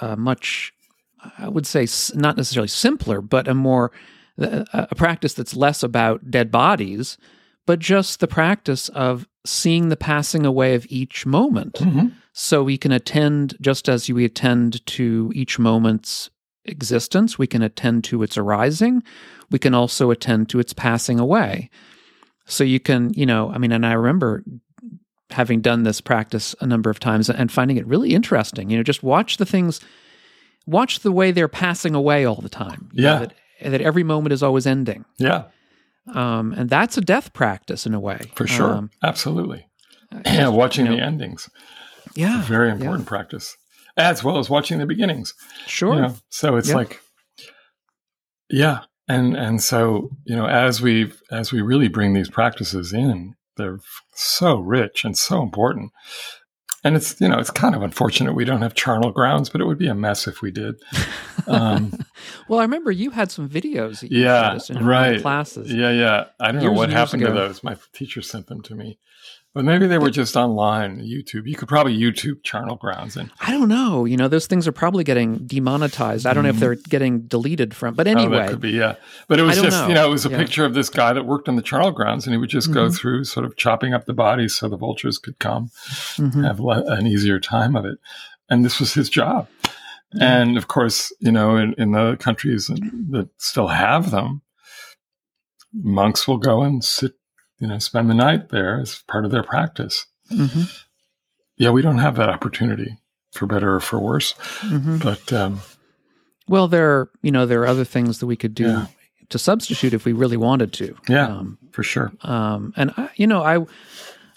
uh, 0.00 0.14
much, 0.14 0.72
I 1.38 1.48
would 1.48 1.66
say, 1.66 1.86
not 2.14 2.36
necessarily 2.36 2.68
simpler, 2.68 3.20
but 3.20 3.48
a 3.48 3.54
more 3.54 3.90
a, 4.38 4.94
practice 4.94 5.34
that's 5.34 5.56
less 5.56 5.82
about 5.82 6.30
dead 6.30 6.50
bodies, 6.50 7.18
but 7.66 7.78
just 7.78 8.20
the 8.20 8.26
practice 8.28 8.88
of 8.90 9.26
seeing 9.44 9.88
the 9.88 9.96
passing 9.96 10.44
away 10.46 10.74
of 10.74 10.86
each 10.88 11.26
moment. 11.26 11.74
Mhm. 11.74 12.12
So 12.32 12.62
we 12.62 12.78
can 12.78 12.92
attend 12.92 13.56
just 13.60 13.88
as 13.88 14.08
we 14.08 14.24
attend 14.24 14.84
to 14.86 15.32
each 15.34 15.58
moment's 15.58 16.30
existence. 16.64 17.38
We 17.38 17.46
can 17.46 17.62
attend 17.62 18.04
to 18.04 18.22
its 18.22 18.36
arising. 18.38 19.02
We 19.50 19.58
can 19.58 19.74
also 19.74 20.10
attend 20.10 20.48
to 20.50 20.58
its 20.60 20.72
passing 20.72 21.18
away. 21.18 21.70
So 22.46 22.62
you 22.64 22.78
can, 22.80 23.12
you 23.14 23.26
know, 23.26 23.50
I 23.50 23.58
mean, 23.58 23.72
and 23.72 23.84
I 23.84 23.92
remember 23.94 24.44
having 25.30 25.60
done 25.60 25.82
this 25.82 26.00
practice 26.00 26.54
a 26.60 26.66
number 26.66 26.88
of 26.90 27.00
times 27.00 27.28
and 27.28 27.50
finding 27.52 27.76
it 27.76 27.86
really 27.86 28.14
interesting. 28.14 28.70
You 28.70 28.78
know, 28.78 28.82
just 28.82 29.02
watch 29.02 29.36
the 29.36 29.44
things, 29.46 29.80
watch 30.66 31.00
the 31.00 31.12
way 31.12 31.32
they're 31.32 31.48
passing 31.48 31.94
away 31.94 32.24
all 32.24 32.40
the 32.40 32.48
time. 32.48 32.88
You 32.92 33.02
know, 33.02 33.12
Yeah. 33.12 33.18
that, 33.20 33.34
that 33.62 33.80
every 33.80 34.02
moment 34.02 34.32
is 34.32 34.42
always 34.42 34.66
ending. 34.66 35.04
Yeah, 35.18 35.44
Um, 36.14 36.52
and 36.52 36.68
that's 36.70 36.96
a 36.96 37.00
death 37.00 37.32
practice 37.32 37.86
in 37.86 37.94
a 37.94 38.00
way. 38.00 38.30
for 38.34 38.46
sure. 38.46 38.72
Um, 38.74 38.90
Absolutely. 39.02 39.66
Yeah, 40.24 40.48
watching 40.48 40.86
you 40.86 40.92
know, 40.92 40.96
the 40.98 41.02
endings. 41.04 41.50
yeah. 42.14 42.42
Very 42.42 42.70
important 42.70 43.06
practice. 43.06 43.56
As 43.96 44.24
well 44.24 44.38
as 44.38 44.48
watching 44.48 44.78
the 44.78 44.86
beginnings. 44.86 45.34
Sure. 45.66 45.94
You 45.96 46.00
know? 46.02 46.14
So 46.30 46.56
it's 46.56 46.68
Yeah. 46.70 46.74
like 46.76 47.00
Yeah. 48.48 48.80
And 49.08 49.36
and 49.36 49.62
so, 49.62 50.10
you 50.24 50.36
know, 50.36 50.46
as 50.46 50.80
we 50.80 51.12
as 51.30 51.52
we 51.52 51.60
really 51.62 51.88
bring 51.88 52.12
these 52.14 52.30
practices 52.30 52.92
in, 52.92 53.34
they're 53.56 53.80
so 54.14 54.58
rich 54.58 55.04
and 55.04 55.16
so 55.16 55.42
important. 55.42 55.92
And 56.84 56.94
it's 56.94 57.20
you 57.20 57.28
know 57.28 57.38
it's 57.38 57.50
kind 57.50 57.74
of 57.74 57.82
unfortunate 57.82 58.34
we 58.34 58.44
don't 58.44 58.62
have 58.62 58.74
charnel 58.74 59.10
grounds, 59.10 59.48
but 59.48 59.60
it 59.60 59.64
would 59.64 59.78
be 59.78 59.88
a 59.88 59.94
mess 59.94 60.28
if 60.28 60.42
we 60.42 60.50
did. 60.50 60.76
Um, 61.46 61.92
well, 62.48 62.60
I 62.60 62.62
remember 62.62 62.92
you 62.92 63.10
had 63.10 63.30
some 63.32 63.48
videos. 63.48 64.00
That 64.00 64.12
you 64.12 64.22
Yeah, 64.22 64.52
us 64.52 64.70
in 64.70 64.76
one 64.76 64.82
of 64.82 64.86
the 64.86 64.90
right. 64.90 65.20
Classes. 65.20 65.72
Yeah, 65.72 65.90
yeah. 65.90 66.26
I 66.38 66.52
don't 66.52 66.62
know 66.62 66.72
what 66.72 66.90
years 66.90 66.98
happened 66.98 67.24
to 67.24 67.32
those. 67.32 67.64
My 67.64 67.76
teacher 67.92 68.22
sent 68.22 68.46
them 68.46 68.62
to 68.62 68.74
me. 68.74 68.98
But 69.58 69.64
maybe 69.64 69.88
they 69.88 69.98
were 69.98 70.10
just 70.10 70.36
online, 70.36 71.00
YouTube. 71.00 71.48
You 71.48 71.56
could 71.56 71.66
probably 71.66 71.98
YouTube 71.98 72.44
charnel 72.44 72.76
grounds 72.76 73.16
and 73.16 73.32
I 73.40 73.50
don't 73.50 73.68
know. 73.68 74.04
You 74.04 74.16
know, 74.16 74.28
those 74.28 74.46
things 74.46 74.68
are 74.68 74.72
probably 74.72 75.02
getting 75.02 75.38
demonetized. 75.48 76.26
I 76.26 76.32
don't 76.32 76.44
know 76.44 76.50
if 76.50 76.60
they're 76.60 76.76
getting 76.76 77.22
deleted 77.22 77.74
from. 77.74 77.94
But 77.94 78.06
oh, 78.06 78.12
anyway, 78.12 78.36
that 78.38 78.50
could 78.50 78.60
be, 78.60 78.70
yeah. 78.70 78.94
But 79.26 79.40
it 79.40 79.42
was 79.42 79.60
just, 79.60 79.76
know. 79.76 79.88
you 79.88 79.94
know, 79.94 80.06
it 80.06 80.10
was 80.10 80.24
a 80.24 80.30
Yeah. 80.30 80.36
picture 80.36 80.64
of 80.64 80.74
this 80.74 80.88
guy 80.88 81.12
that 81.12 81.26
worked 81.26 81.48
on 81.48 81.56
the 81.56 81.62
charnel 81.62 81.90
grounds 81.90 82.24
and 82.24 82.32
he 82.34 82.38
would 82.38 82.50
just 82.50 82.70
go 82.72 82.86
Mhm. 82.86 82.96
through 82.96 83.24
sort 83.24 83.44
of 83.44 83.56
chopping 83.56 83.94
up 83.94 84.04
the 84.04 84.12
bodies 84.14 84.54
so 84.54 84.68
the 84.68 84.76
vultures 84.76 85.18
could 85.18 85.40
come, 85.40 85.70
Mhm. 86.18 86.44
have 86.44 86.60
le- 86.60 86.84
an 86.86 87.08
easier 87.08 87.40
time 87.40 87.74
of 87.74 87.84
it. 87.84 87.98
And 88.48 88.64
this 88.64 88.78
was 88.78 88.94
his 88.94 89.10
job. 89.10 89.48
Mm-hmm. 89.64 90.22
And 90.22 90.56
of 90.56 90.68
course, 90.68 91.12
you 91.18 91.32
know, 91.32 91.56
in, 91.56 91.74
in 91.78 91.90
the 91.90 92.16
countries 92.20 92.68
that 92.68 93.28
still 93.38 93.66
have 93.66 94.12
them, 94.12 94.42
monks 95.74 96.28
will 96.28 96.38
go 96.38 96.62
and 96.62 96.84
sit, 96.84 97.14
you 97.58 97.66
know, 97.66 97.78
spend 97.78 98.08
the 98.08 98.14
night 98.14 98.48
there 98.50 98.80
as 98.80 99.02
part 99.08 99.24
of 99.24 99.30
their 99.30 99.42
practice. 99.42 100.06
Mhm. 100.30 100.70
Yeah, 101.56 101.70
we 101.70 101.82
don't 101.82 101.98
have 101.98 102.16
that 102.16 102.28
opportunity, 102.28 102.98
for 103.32 103.46
better 103.46 103.74
or 103.74 103.80
for 103.80 103.98
worse. 103.98 104.34
Mhm. 104.62 105.02
But 105.02 105.32
um, 105.32 105.60
well, 106.48 106.68
there, 106.68 106.90
are, 106.90 107.10
you 107.22 107.30
know, 107.30 107.46
there 107.46 107.60
are 107.62 107.66
other 107.66 107.84
things 107.84 108.18
that 108.20 108.26
we 108.26 108.36
could 108.36 108.54
do 108.54 108.66
Yeah. 108.68 108.86
to 109.30 109.38
substitute 109.38 109.92
if 109.92 110.04
we 110.04 110.12
really 110.12 110.36
wanted 110.36 110.72
to. 110.74 110.96
Yeah. 111.08 111.26
Um, 111.26 111.58
for 111.72 111.82
sure, 111.82 112.12
um, 112.22 112.72
and 112.76 112.92
I, 112.96 113.10
you 113.16 113.26
know, 113.26 113.42
I, 113.42 113.64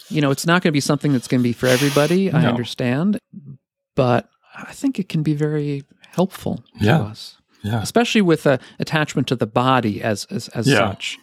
you 0.08 0.20
know, 0.20 0.30
it's 0.30 0.46
not 0.46 0.62
going 0.62 0.70
to 0.70 0.76
be 0.76 0.80
something 0.80 1.12
that's 1.12 1.28
going 1.28 1.40
to 1.40 1.44
be 1.44 1.52
for 1.54 1.66
everybody. 1.66 2.30
I 2.32 2.44
understand, 2.46 3.18
but 3.96 4.28
I 4.54 4.72
think 4.72 4.98
it 4.98 5.08
can 5.08 5.22
be 5.22 5.34
very 5.34 5.84
helpful 6.10 6.62
Yeah. 6.80 6.98
to 6.98 7.04
us, 7.04 7.36
yeah, 7.62 7.80
especially 7.80 8.20
with 8.20 8.44
a 8.46 8.58
attachment 8.78 9.28
to 9.28 9.36
the 9.36 9.46
body 9.46 10.02
as 10.02 10.26
as, 10.30 10.48
as 10.48 10.66
Yeah. 10.68 10.90
such, 10.90 11.18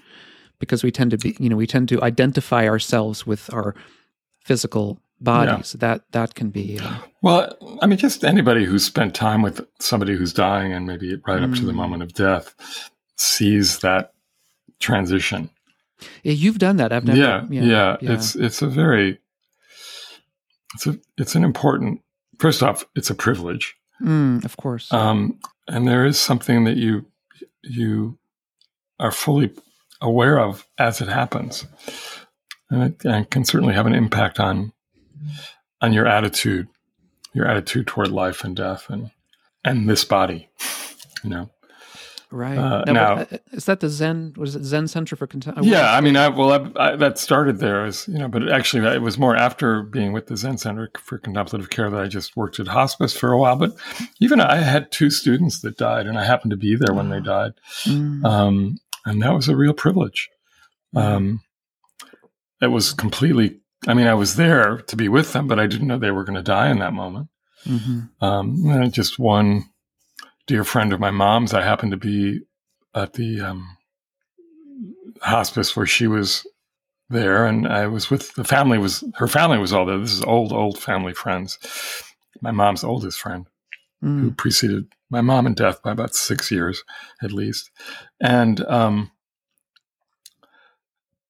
because 0.59 0.83
we 0.83 0.91
tend 0.91 1.11
to 1.11 1.17
be, 1.17 1.35
you 1.39 1.49
know, 1.49 1.55
we 1.55 1.67
tend 1.67 1.89
to 1.89 2.01
identify 2.03 2.67
ourselves 2.67 3.25
with 3.25 3.51
our 3.53 3.73
physical 4.43 4.99
bodies. 5.21 5.73
That 5.79 6.01
that 6.11 6.35
can 6.35 6.49
be. 6.49 6.79
Uh, 6.79 6.97
Well, 7.21 7.53
I 7.81 7.87
mean, 7.87 7.97
just 7.97 8.23
anybody 8.23 8.65
who's 8.65 8.85
spent 8.85 9.13
time 9.15 9.41
with 9.41 9.61
somebody 9.79 10.15
who's 10.15 10.33
dying 10.33 10.73
and 10.73 10.85
maybe 10.87 11.15
right 11.27 11.43
up 11.43 11.53
to 11.55 11.65
the 11.65 11.71
Mm. 11.73 11.75
moment 11.75 12.03
of 12.03 12.13
death 12.13 12.55
sees 13.17 13.79
that 13.79 14.13
transition. 14.79 15.49
yeah, 16.23 16.31
you've 16.33 16.59
done 16.59 16.77
that. 16.77 16.91
I've 16.93 17.03
never. 17.05 17.19
yeah, 17.19 17.45
yeah, 17.49 17.97
yeah. 18.01 18.13
It's 18.13 18.35
it's 18.35 18.61
a 18.61 18.67
very 18.67 19.19
it's 20.75 20.87
a 20.87 20.97
it's 21.17 21.35
an 21.35 21.43
important. 21.43 22.01
First 22.37 22.63
off, 22.63 22.85
it's 22.95 23.09
a 23.09 23.15
privilege, 23.15 23.75
Mm, 24.01 24.45
of 24.45 24.55
course. 24.55 24.93
um, 24.93 25.37
and 25.67 25.85
there 25.87 26.05
is 26.05 26.17
something 26.17 26.63
that 26.65 26.77
you 26.77 27.05
you 27.63 28.17
are 28.99 29.11
fully 29.11 29.51
aware 30.01 30.39
of 30.39 30.65
as 30.77 31.01
it 31.01 31.07
happens, 31.07 31.65
and 32.69 32.83
it, 32.83 33.05
and 33.05 33.25
it 33.25 33.31
can 33.31 33.43
certainly 33.45 33.73
have 33.73 33.85
an 33.88 33.93
impact 33.95 34.39
on 34.39 34.71
on 35.81 35.93
your 35.93 36.07
attitude, 36.07 36.67
your 37.33 37.47
attitude 37.47 37.88
toward 37.88 38.09
life 38.09 38.43
and 38.43 38.55
death, 38.55 38.89
and 38.89 39.12
and 39.63 39.89
this 39.89 40.03
body. 40.05 40.49
You 41.23 41.29
know. 41.31 41.49
right. 42.31 42.57
uh, 42.57 42.83
Now, 42.85 42.93
now- 42.93 43.13
uh, 43.23 43.38
is 43.51 43.65
that 43.65 43.81
the 43.81 43.89
Zen? 43.89 44.33
Was 44.38 44.55
it 44.55 44.63
Zen 44.63 44.88
Center 44.88 45.15
for 45.17 45.27
Content? 45.27 45.57
Yeah, 45.63 45.93
I 45.93 45.99
mean, 45.99 46.15
I 46.15 46.29
well, 46.29 46.71
I, 46.77 46.91
I, 46.91 46.95
that 46.95 47.17
started 47.17 47.57
there 47.59 47.83
as 47.85 48.07
you 48.07 48.17
know, 48.19 48.29
but 48.29 48.49
actually, 48.49 48.88
it 48.88 49.01
was 49.01 49.17
more 49.17 49.35
after 49.35 49.83
being 49.83 50.13
with 50.13 50.27
the 50.27 50.38
Zen 50.38 50.57
Center 50.59 50.89
for 50.97 51.17
Contemplative 51.17 51.69
Care 51.69 51.89
that 51.89 51.99
I 51.99 52.07
just 52.07 52.38
worked 52.38 52.57
at 52.59 52.67
hospice 52.67 53.17
for 53.17 53.31
a 53.33 53.38
while. 53.38 53.57
But 53.57 53.75
even 54.21 54.39
I 54.39 54.55
had 54.57 54.91
two 54.91 55.09
students 55.09 55.59
that 55.62 55.77
died, 55.77 56.07
and 56.07 56.17
I 56.17 56.23
happened 56.23 56.51
to 56.51 56.57
be 56.57 56.75
there 56.77 56.93
when 56.95 57.09
they 57.09 57.19
died, 57.19 57.53
Mm, 57.83 58.23
um, 58.23 58.77
and 59.09 59.21
that 59.21 59.33
was 59.33 59.47
a 59.49 59.55
real 59.55 59.73
privilege. 59.73 60.29
Um, 60.95 61.41
it 62.61 62.67
was 62.67 62.93
completely. 62.93 63.59
I 63.87 63.93
mean, 63.93 64.07
I 64.07 64.13
was 64.13 64.35
there 64.35 64.77
to 64.77 64.95
be 64.95 65.07
with 65.07 65.33
them, 65.33 65.47
but 65.47 65.59
I 65.59 65.67
didn't 65.67 65.87
know 65.87 65.97
they 65.97 66.11
were 66.11 66.25
going 66.25 66.35
to 66.35 66.41
die 66.43 66.69
in 66.69 66.79
that 66.79 66.93
moment. 66.93 67.29
mhm. 67.65 68.09
Um, 68.21 68.69
and 68.69 68.93
just 68.93 69.19
one 69.19 69.65
dear 70.47 70.63
friend 70.63 70.91
of 70.93 70.99
my 70.99 71.11
mom's, 71.11 71.53
I 71.53 71.61
happened 71.61 71.91
to 71.91 71.97
be 71.97 72.41
at 72.93 73.13
the 73.13 73.39
um, 73.41 73.77
hospice 75.21 75.75
where 75.75 75.85
she 75.85 76.07
was 76.07 76.45
there, 77.09 77.45
and 77.45 77.67
I 77.67 77.87
was 77.87 78.09
with 78.09 78.33
the 78.35 78.43
family. 78.43 78.77
Was 78.77 79.03
her 79.15 79.27
family 79.27 79.57
was 79.57 79.73
all 79.73 79.85
there? 79.85 79.97
This 79.97 80.11
is 80.13 80.23
old, 80.23 80.51
old 80.51 80.77
family 80.77 81.13
friends. 81.13 81.57
My 82.41 82.51
mom's 82.51 82.83
oldest 82.83 83.19
friend, 83.19 83.47
who 84.01 84.31
Mm, 84.31 84.37
preceded 84.37 84.87
my 85.09 85.21
mom 85.21 85.45
and 85.45 85.55
death 85.55 85.81
by 85.81 85.91
about 85.91 86.15
six 86.15 86.51
years, 86.51 86.83
at 87.21 87.31
least, 87.31 87.71
and 88.19 88.61
um, 88.65 89.11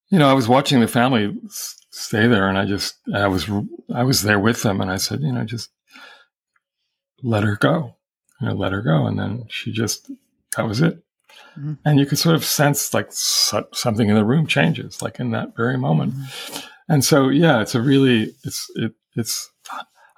you 0.09 0.17
know, 0.17 0.29
I 0.29 0.33
was 0.33 0.47
watching 0.47 0.79
the 0.79 0.87
family 0.87 1.37
stay 1.91 2.27
there. 2.27 2.47
And 2.47 2.57
I 2.57 2.65
just, 2.65 2.97
I 3.13 3.27
was, 3.27 3.49
I 3.93 4.03
was 4.03 4.23
there 4.23 4.39
with 4.39 4.63
them 4.63 4.81
and 4.81 4.91
I 4.91 4.97
said, 4.97 5.21
you 5.21 5.31
know, 5.31 5.43
just 5.43 5.69
let 7.21 7.43
her 7.43 7.55
go, 7.55 7.95
you 8.39 8.47
know, 8.47 8.55
let 8.55 8.71
her 8.71 8.81
go. 8.81 9.05
And 9.05 9.19
then 9.19 9.45
she 9.49 9.71
just, 9.71 10.11
that 10.55 10.67
was 10.67 10.81
it. 10.81 11.03
Mm-hmm. 11.57 11.73
And 11.85 11.99
you 11.99 12.05
could 12.05 12.19
sort 12.19 12.35
of 12.35 12.45
sense 12.45 12.93
like 12.93 13.09
something 13.11 14.09
in 14.09 14.15
the 14.15 14.25
room 14.25 14.47
changes, 14.47 15.01
like 15.01 15.19
in 15.19 15.31
that 15.31 15.55
very 15.55 15.77
moment. 15.77 16.13
Mm-hmm. 16.13 16.67
And 16.91 17.05
so, 17.05 17.29
yeah, 17.29 17.61
it's 17.61 17.75
a 17.75 17.81
really, 17.81 18.33
it's, 18.43 18.67
it, 18.75 18.93
it's, 19.15 19.51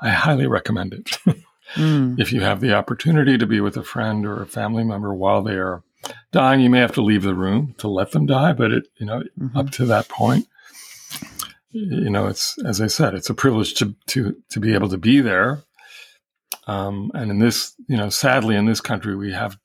I 0.02 0.10
highly 0.10 0.48
recommend 0.48 0.94
it. 0.94 1.18
mm. 1.76 2.20
If 2.20 2.32
you 2.34 2.42
have 2.42 2.62
the 2.62 2.74
opportunity 2.74 3.38
to 3.38 3.46
be 3.46 3.62
with 3.62 3.78
a 3.78 3.84
friend 3.84 4.26
or 4.26 4.42
a 4.42 4.48
family 4.48 4.84
member 4.84 5.14
while 5.14 5.42
they 5.42 5.56
are 5.56 5.84
dying, 6.32 6.62
you 6.62 6.70
may 6.70 6.80
have 6.80 6.94
to 6.94 7.04
leave 7.04 7.24
the 7.24 7.36
room 7.36 7.76
to 7.78 7.88
let 7.88 8.12
them 8.12 8.26
die, 8.26 8.54
but 8.54 8.72
it, 8.72 8.88
you 8.98 9.06
know, 9.06 9.24
mm-hmm. 9.40 9.58
up 9.58 9.70
to 9.72 9.86
that 9.86 10.08
point, 10.10 10.48
you 11.72 12.10
know, 12.10 12.28
it's, 12.28 12.58
as 12.66 12.82
I 12.82 12.88
said, 12.88 13.14
it's 13.14 13.30
a 13.30 13.34
privilege 13.34 13.76
to, 13.76 13.96
to, 14.08 14.36
to 14.50 14.60
be 14.60 14.74
able 14.74 14.90
to 14.90 14.98
be 14.98 15.22
there. 15.22 15.64
Um, 16.68 17.12
and 17.14 17.32
in 17.32 17.40
this, 17.40 17.74
you 17.88 17.98
know, 17.98 18.10
sadly 18.10 18.56
in 18.56 18.66
this 18.66 18.82
country, 18.82 19.16
we 19.16 19.32
have 19.32 19.58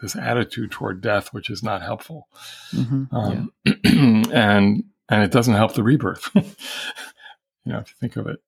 this 0.00 0.14
attitude 0.14 0.70
toward 0.70 1.00
death, 1.00 1.32
which 1.32 1.50
is 1.50 1.62
not 1.62 1.82
helpful. 1.82 2.28
Mm-hmm. 2.72 3.14
Um, 3.14 3.52
yeah. 3.64 3.72
and, 3.84 4.84
and 5.08 5.22
it 5.22 5.30
doesn't 5.30 5.54
help 5.54 5.74
the 5.74 5.82
rebirth. 5.82 6.30
you 6.34 7.72
know, 7.72 7.78
if 7.78 7.88
you 7.88 7.94
think 8.00 8.16
of 8.16 8.26
it, 8.26 8.40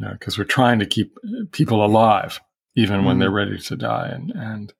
you 0.00 0.06
know, 0.06 0.12
because 0.12 0.38
we're 0.38 0.44
trying 0.44 0.78
to 0.78 0.86
keep 0.86 1.16
people 1.52 1.84
alive 1.84 2.40
even 2.74 2.98
mm-hmm. 2.98 3.06
when 3.06 3.18
they're 3.18 3.30
ready 3.30 3.58
to 3.58 3.76
die. 3.76 4.08
And, 4.08 4.30
and 4.30 4.72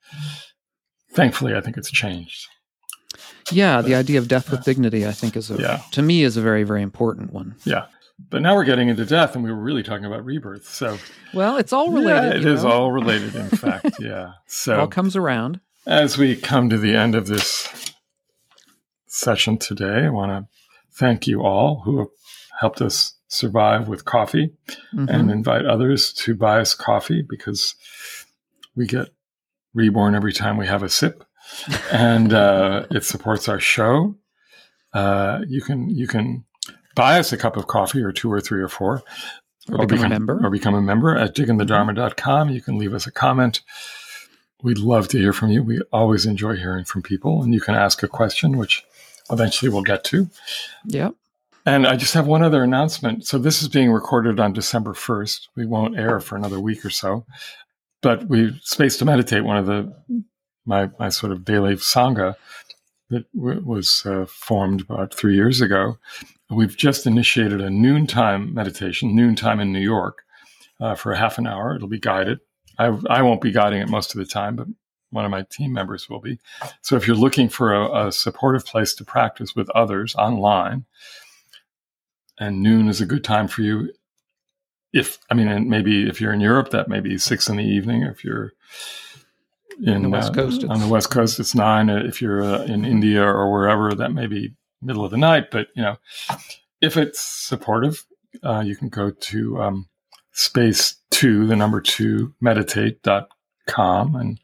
thankfully, 1.12 1.54
I 1.54 1.60
think 1.60 1.76
it's 1.76 1.90
changed. 1.90 2.48
Yeah, 3.50 3.82
the 3.82 3.94
idea 3.94 4.18
of 4.18 4.28
death 4.28 4.50
with 4.50 4.64
dignity, 4.64 5.06
I 5.06 5.12
think, 5.12 5.36
is 5.36 5.50
a, 5.50 5.56
yeah. 5.56 5.82
to 5.92 6.02
me 6.02 6.22
is 6.22 6.36
a 6.36 6.42
very, 6.42 6.62
very 6.62 6.82
important 6.82 7.32
one. 7.32 7.56
Yeah, 7.64 7.86
but 8.30 8.42
now 8.42 8.54
we're 8.54 8.64
getting 8.64 8.88
into 8.88 9.04
death, 9.04 9.34
and 9.34 9.42
we 9.42 9.50
were 9.50 9.60
really 9.60 9.82
talking 9.82 10.04
about 10.04 10.24
rebirth. 10.24 10.66
So, 10.66 10.98
well, 11.34 11.56
it's 11.56 11.72
all 11.72 11.90
related. 11.90 12.32
Yeah, 12.32 12.38
it 12.38 12.46
is 12.46 12.62
know? 12.62 12.70
all 12.70 12.92
related. 12.92 13.34
In 13.34 13.48
fact, 13.48 13.96
yeah. 14.00 14.34
So 14.46 14.74
it 14.74 14.80
all 14.80 14.86
comes 14.86 15.16
around. 15.16 15.60
As 15.84 16.16
we 16.16 16.36
come 16.36 16.70
to 16.70 16.78
the 16.78 16.94
end 16.94 17.16
of 17.16 17.26
this 17.26 17.92
session 19.06 19.58
today, 19.58 20.04
I 20.04 20.10
want 20.10 20.30
to 20.30 20.48
thank 20.96 21.26
you 21.26 21.42
all 21.42 21.82
who 21.84 21.98
have 21.98 22.08
helped 22.60 22.80
us 22.80 23.14
survive 23.30 23.88
with 23.88 24.04
coffee, 24.04 24.52
mm-hmm. 24.94 25.08
and 25.08 25.30
invite 25.30 25.64
others 25.64 26.12
to 26.12 26.34
buy 26.34 26.60
us 26.60 26.74
coffee 26.74 27.22
because 27.22 27.74
we 28.76 28.86
get 28.86 29.08
reborn 29.72 30.14
every 30.14 30.32
time 30.32 30.56
we 30.56 30.66
have 30.66 30.82
a 30.82 30.88
sip 30.88 31.24
and 31.92 32.32
uh, 32.32 32.86
it 32.90 33.04
supports 33.04 33.48
our 33.48 33.60
show. 33.60 34.14
Uh, 34.92 35.40
you 35.46 35.62
can 35.62 35.88
you 35.88 36.06
can 36.06 36.44
buy 36.94 37.18
us 37.18 37.32
a 37.32 37.36
cup 37.36 37.56
of 37.56 37.66
coffee 37.66 38.02
or 38.02 38.12
two 38.12 38.30
or 38.32 38.40
three 38.40 38.60
or 38.60 38.68
four, 38.68 39.02
or, 39.70 39.82
or 39.82 39.86
become, 39.86 39.86
become, 39.86 40.04
a 40.06 40.08
member, 40.08 40.40
or 40.44 40.50
become 40.50 40.74
a 40.74 40.82
member 40.82 41.16
at 41.16 41.34
digginthedharma.com. 41.34 42.50
You 42.50 42.60
can 42.60 42.78
leave 42.78 42.92
us 42.92 43.06
a 43.06 43.12
comment. 43.12 43.60
We'd 44.62 44.78
love 44.78 45.08
to 45.08 45.18
hear 45.18 45.32
from 45.32 45.50
you. 45.50 45.62
We 45.62 45.80
always 45.92 46.26
enjoy 46.26 46.56
hearing 46.56 46.84
from 46.84 47.02
people, 47.02 47.42
and 47.42 47.54
you 47.54 47.60
can 47.60 47.74
ask 47.74 48.02
a 48.02 48.08
question, 48.08 48.58
which 48.58 48.84
eventually 49.30 49.70
we'll 49.70 49.82
get 49.82 50.04
to. 50.04 50.28
Yep. 50.86 51.14
And 51.66 51.86
I 51.86 51.96
just 51.96 52.14
have 52.14 52.26
one 52.26 52.42
other 52.42 52.62
announcement. 52.62 53.26
So 53.26 53.38
this 53.38 53.62
is 53.62 53.68
being 53.68 53.92
recorded 53.92 54.40
on 54.40 54.52
December 54.52 54.92
1st. 54.92 55.48
We 55.56 55.66
won't 55.66 55.98
air 55.98 56.20
for 56.20 56.36
another 56.36 56.58
week 56.58 56.84
or 56.84 56.90
so. 56.90 57.26
But 58.02 58.28
we 58.28 58.58
Space 58.62 58.96
to 58.98 59.04
Meditate, 59.04 59.44
one 59.44 59.58
of 59.58 59.66
the 59.66 59.94
my 60.64 60.90
my 60.98 61.10
sort 61.10 61.32
of 61.32 61.44
daily 61.44 61.74
sangha 61.74 62.34
that 63.10 63.30
w- 63.34 63.62
was 63.64 64.06
uh, 64.06 64.24
formed 64.26 64.80
about 64.80 65.12
three 65.12 65.34
years 65.34 65.60
ago. 65.60 65.98
We've 66.48 66.76
just 66.76 67.06
initiated 67.06 67.60
a 67.60 67.68
noontime 67.68 68.54
meditation, 68.54 69.14
noontime 69.14 69.60
in 69.60 69.72
New 69.72 69.80
York, 69.80 70.22
uh, 70.80 70.94
for 70.94 71.12
a 71.12 71.18
half 71.18 71.38
an 71.38 71.46
hour. 71.46 71.76
It'll 71.76 71.88
be 71.88 72.00
guided. 72.00 72.40
I, 72.78 72.98
I 73.08 73.22
won't 73.22 73.42
be 73.42 73.52
guiding 73.52 73.82
it 73.82 73.88
most 73.88 74.14
of 74.14 74.18
the 74.18 74.24
time, 74.24 74.56
but 74.56 74.66
one 75.10 75.24
of 75.24 75.30
my 75.30 75.42
team 75.50 75.72
members 75.72 76.08
will 76.08 76.20
be. 76.20 76.38
So 76.80 76.96
if 76.96 77.06
you're 77.06 77.16
looking 77.16 77.48
for 77.48 77.74
a, 77.74 78.06
a 78.06 78.12
supportive 78.12 78.64
place 78.64 78.94
to 78.94 79.04
practice 79.04 79.54
with 79.54 79.68
others 79.70 80.14
online, 80.14 80.86
and 82.40 82.62
noon 82.62 82.88
is 82.88 83.00
a 83.00 83.06
good 83.06 83.22
time 83.22 83.46
for 83.46 83.62
you. 83.62 83.92
If 84.92 85.18
I 85.30 85.34
mean, 85.34 85.68
maybe 85.68 86.08
if 86.08 86.20
you're 86.20 86.32
in 86.32 86.40
Europe, 86.40 86.70
that 86.70 86.88
may 86.88 86.98
be 86.98 87.18
six 87.18 87.48
in 87.48 87.56
the 87.56 87.64
evening. 87.64 88.02
If 88.02 88.24
you're 88.24 88.52
in 89.80 90.02
the 90.02 90.08
West 90.08 90.32
uh, 90.32 90.34
Coast. 90.34 90.64
On 90.64 90.80
the 90.80 90.88
West 90.88 91.10
Coast, 91.10 91.38
it's 91.38 91.54
nine. 91.54 91.88
If 91.88 92.20
you're 92.20 92.42
uh, 92.42 92.62
in 92.64 92.84
India 92.84 93.22
or 93.22 93.52
wherever, 93.52 93.94
that 93.94 94.12
may 94.12 94.26
be 94.26 94.54
middle 94.82 95.04
of 95.04 95.10
the 95.10 95.16
night. 95.16 95.50
But 95.50 95.68
you 95.74 95.82
know, 95.82 95.96
if 96.80 96.96
it's 96.96 97.20
supportive, 97.20 98.04
uh, 98.42 98.60
you 98.60 98.76
can 98.76 98.88
go 98.88 99.10
to 99.10 99.62
um, 99.62 99.88
space 100.32 100.96
two, 101.10 101.46
the 101.46 101.56
number 101.56 101.80
two, 101.80 102.34
meditate.com 102.40 104.16
and 104.16 104.40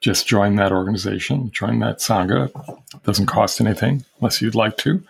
just 0.00 0.26
join 0.26 0.56
that 0.56 0.70
organization, 0.70 1.50
join 1.50 1.78
that 1.78 1.98
Sangha. 1.98 2.50
It 2.94 3.02
doesn't 3.04 3.26
cost 3.26 3.60
anything 3.60 4.04
unless 4.18 4.42
you'd 4.42 4.54
like 4.54 4.76
to. 4.78 5.02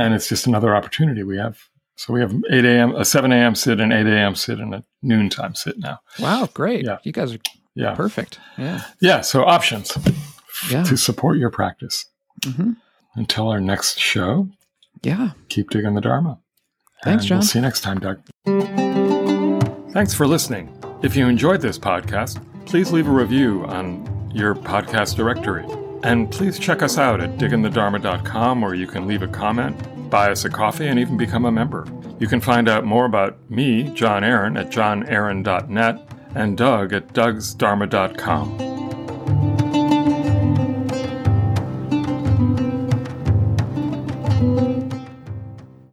And 0.00 0.14
it's 0.14 0.28
just 0.28 0.46
another 0.46 0.74
opportunity 0.74 1.22
we 1.22 1.36
have. 1.36 1.58
So 1.96 2.14
we 2.14 2.20
have 2.20 2.34
8 2.50 2.64
a.m., 2.64 2.94
a 2.96 3.04
7 3.04 3.30
a.m. 3.30 3.54
sit, 3.54 3.80
an 3.80 3.92
8 3.92 4.06
a.m. 4.06 4.34
sit, 4.34 4.58
and 4.58 4.74
a 4.74 4.84
noontime 5.02 5.54
sit 5.54 5.78
now. 5.78 6.00
Wow, 6.18 6.48
great. 6.54 6.86
Yeah. 6.86 6.98
You 7.04 7.12
guys 7.12 7.34
are 7.34 7.38
yeah. 7.74 7.94
Perfect. 7.94 8.40
Yeah. 8.58 8.82
Yeah. 9.00 9.20
So 9.20 9.44
options 9.44 9.96
yeah. 10.70 10.82
to 10.84 10.96
support 10.96 11.38
your 11.38 11.50
practice. 11.50 12.06
Mm-hmm. 12.42 12.72
Until 13.16 13.48
our 13.48 13.60
next 13.60 13.98
show. 13.98 14.48
Yeah. 15.02 15.30
Keep 15.48 15.70
digging 15.70 15.94
the 15.94 16.00
Dharma. 16.00 16.38
Thanks, 17.02 17.24
and 17.24 17.28
Jon. 17.28 17.38
We'll 17.38 17.46
see 17.46 17.58
you 17.58 17.62
next 17.62 17.80
time, 17.80 17.98
Doug. 17.98 18.20
Thanks 19.92 20.14
for 20.14 20.26
listening. 20.26 20.74
If 21.02 21.16
you 21.16 21.26
enjoyed 21.26 21.60
this 21.60 21.78
podcast, 21.78 22.44
please 22.66 22.92
leave 22.92 23.08
a 23.08 23.12
review 23.12 23.64
on 23.64 24.30
your 24.32 24.54
podcast 24.54 25.16
directory. 25.16 25.66
And 26.02 26.30
please 26.30 26.58
check 26.58 26.82
us 26.82 26.96
out 26.98 27.20
at 27.20 27.36
digginthedharma.com 27.36 28.60
where 28.60 28.74
you 28.74 28.86
can 28.86 29.06
leave 29.06 29.22
a 29.22 29.28
comment, 29.28 30.10
buy 30.10 30.30
us 30.30 30.44
a 30.44 30.50
coffee, 30.50 30.88
and 30.88 30.98
even 30.98 31.16
become 31.16 31.44
a 31.44 31.52
member. 31.52 31.86
You 32.18 32.26
can 32.26 32.40
find 32.40 32.68
out 32.68 32.84
more 32.84 33.04
about 33.04 33.38
me, 33.50 33.84
Jon 33.94 34.24
Aaron, 34.24 34.56
at 34.56 34.70
jonaaron.net 34.70 36.08
and 36.34 36.56
Doug 36.56 36.92
at 36.92 37.08
dougsdharma.com. 37.08 38.69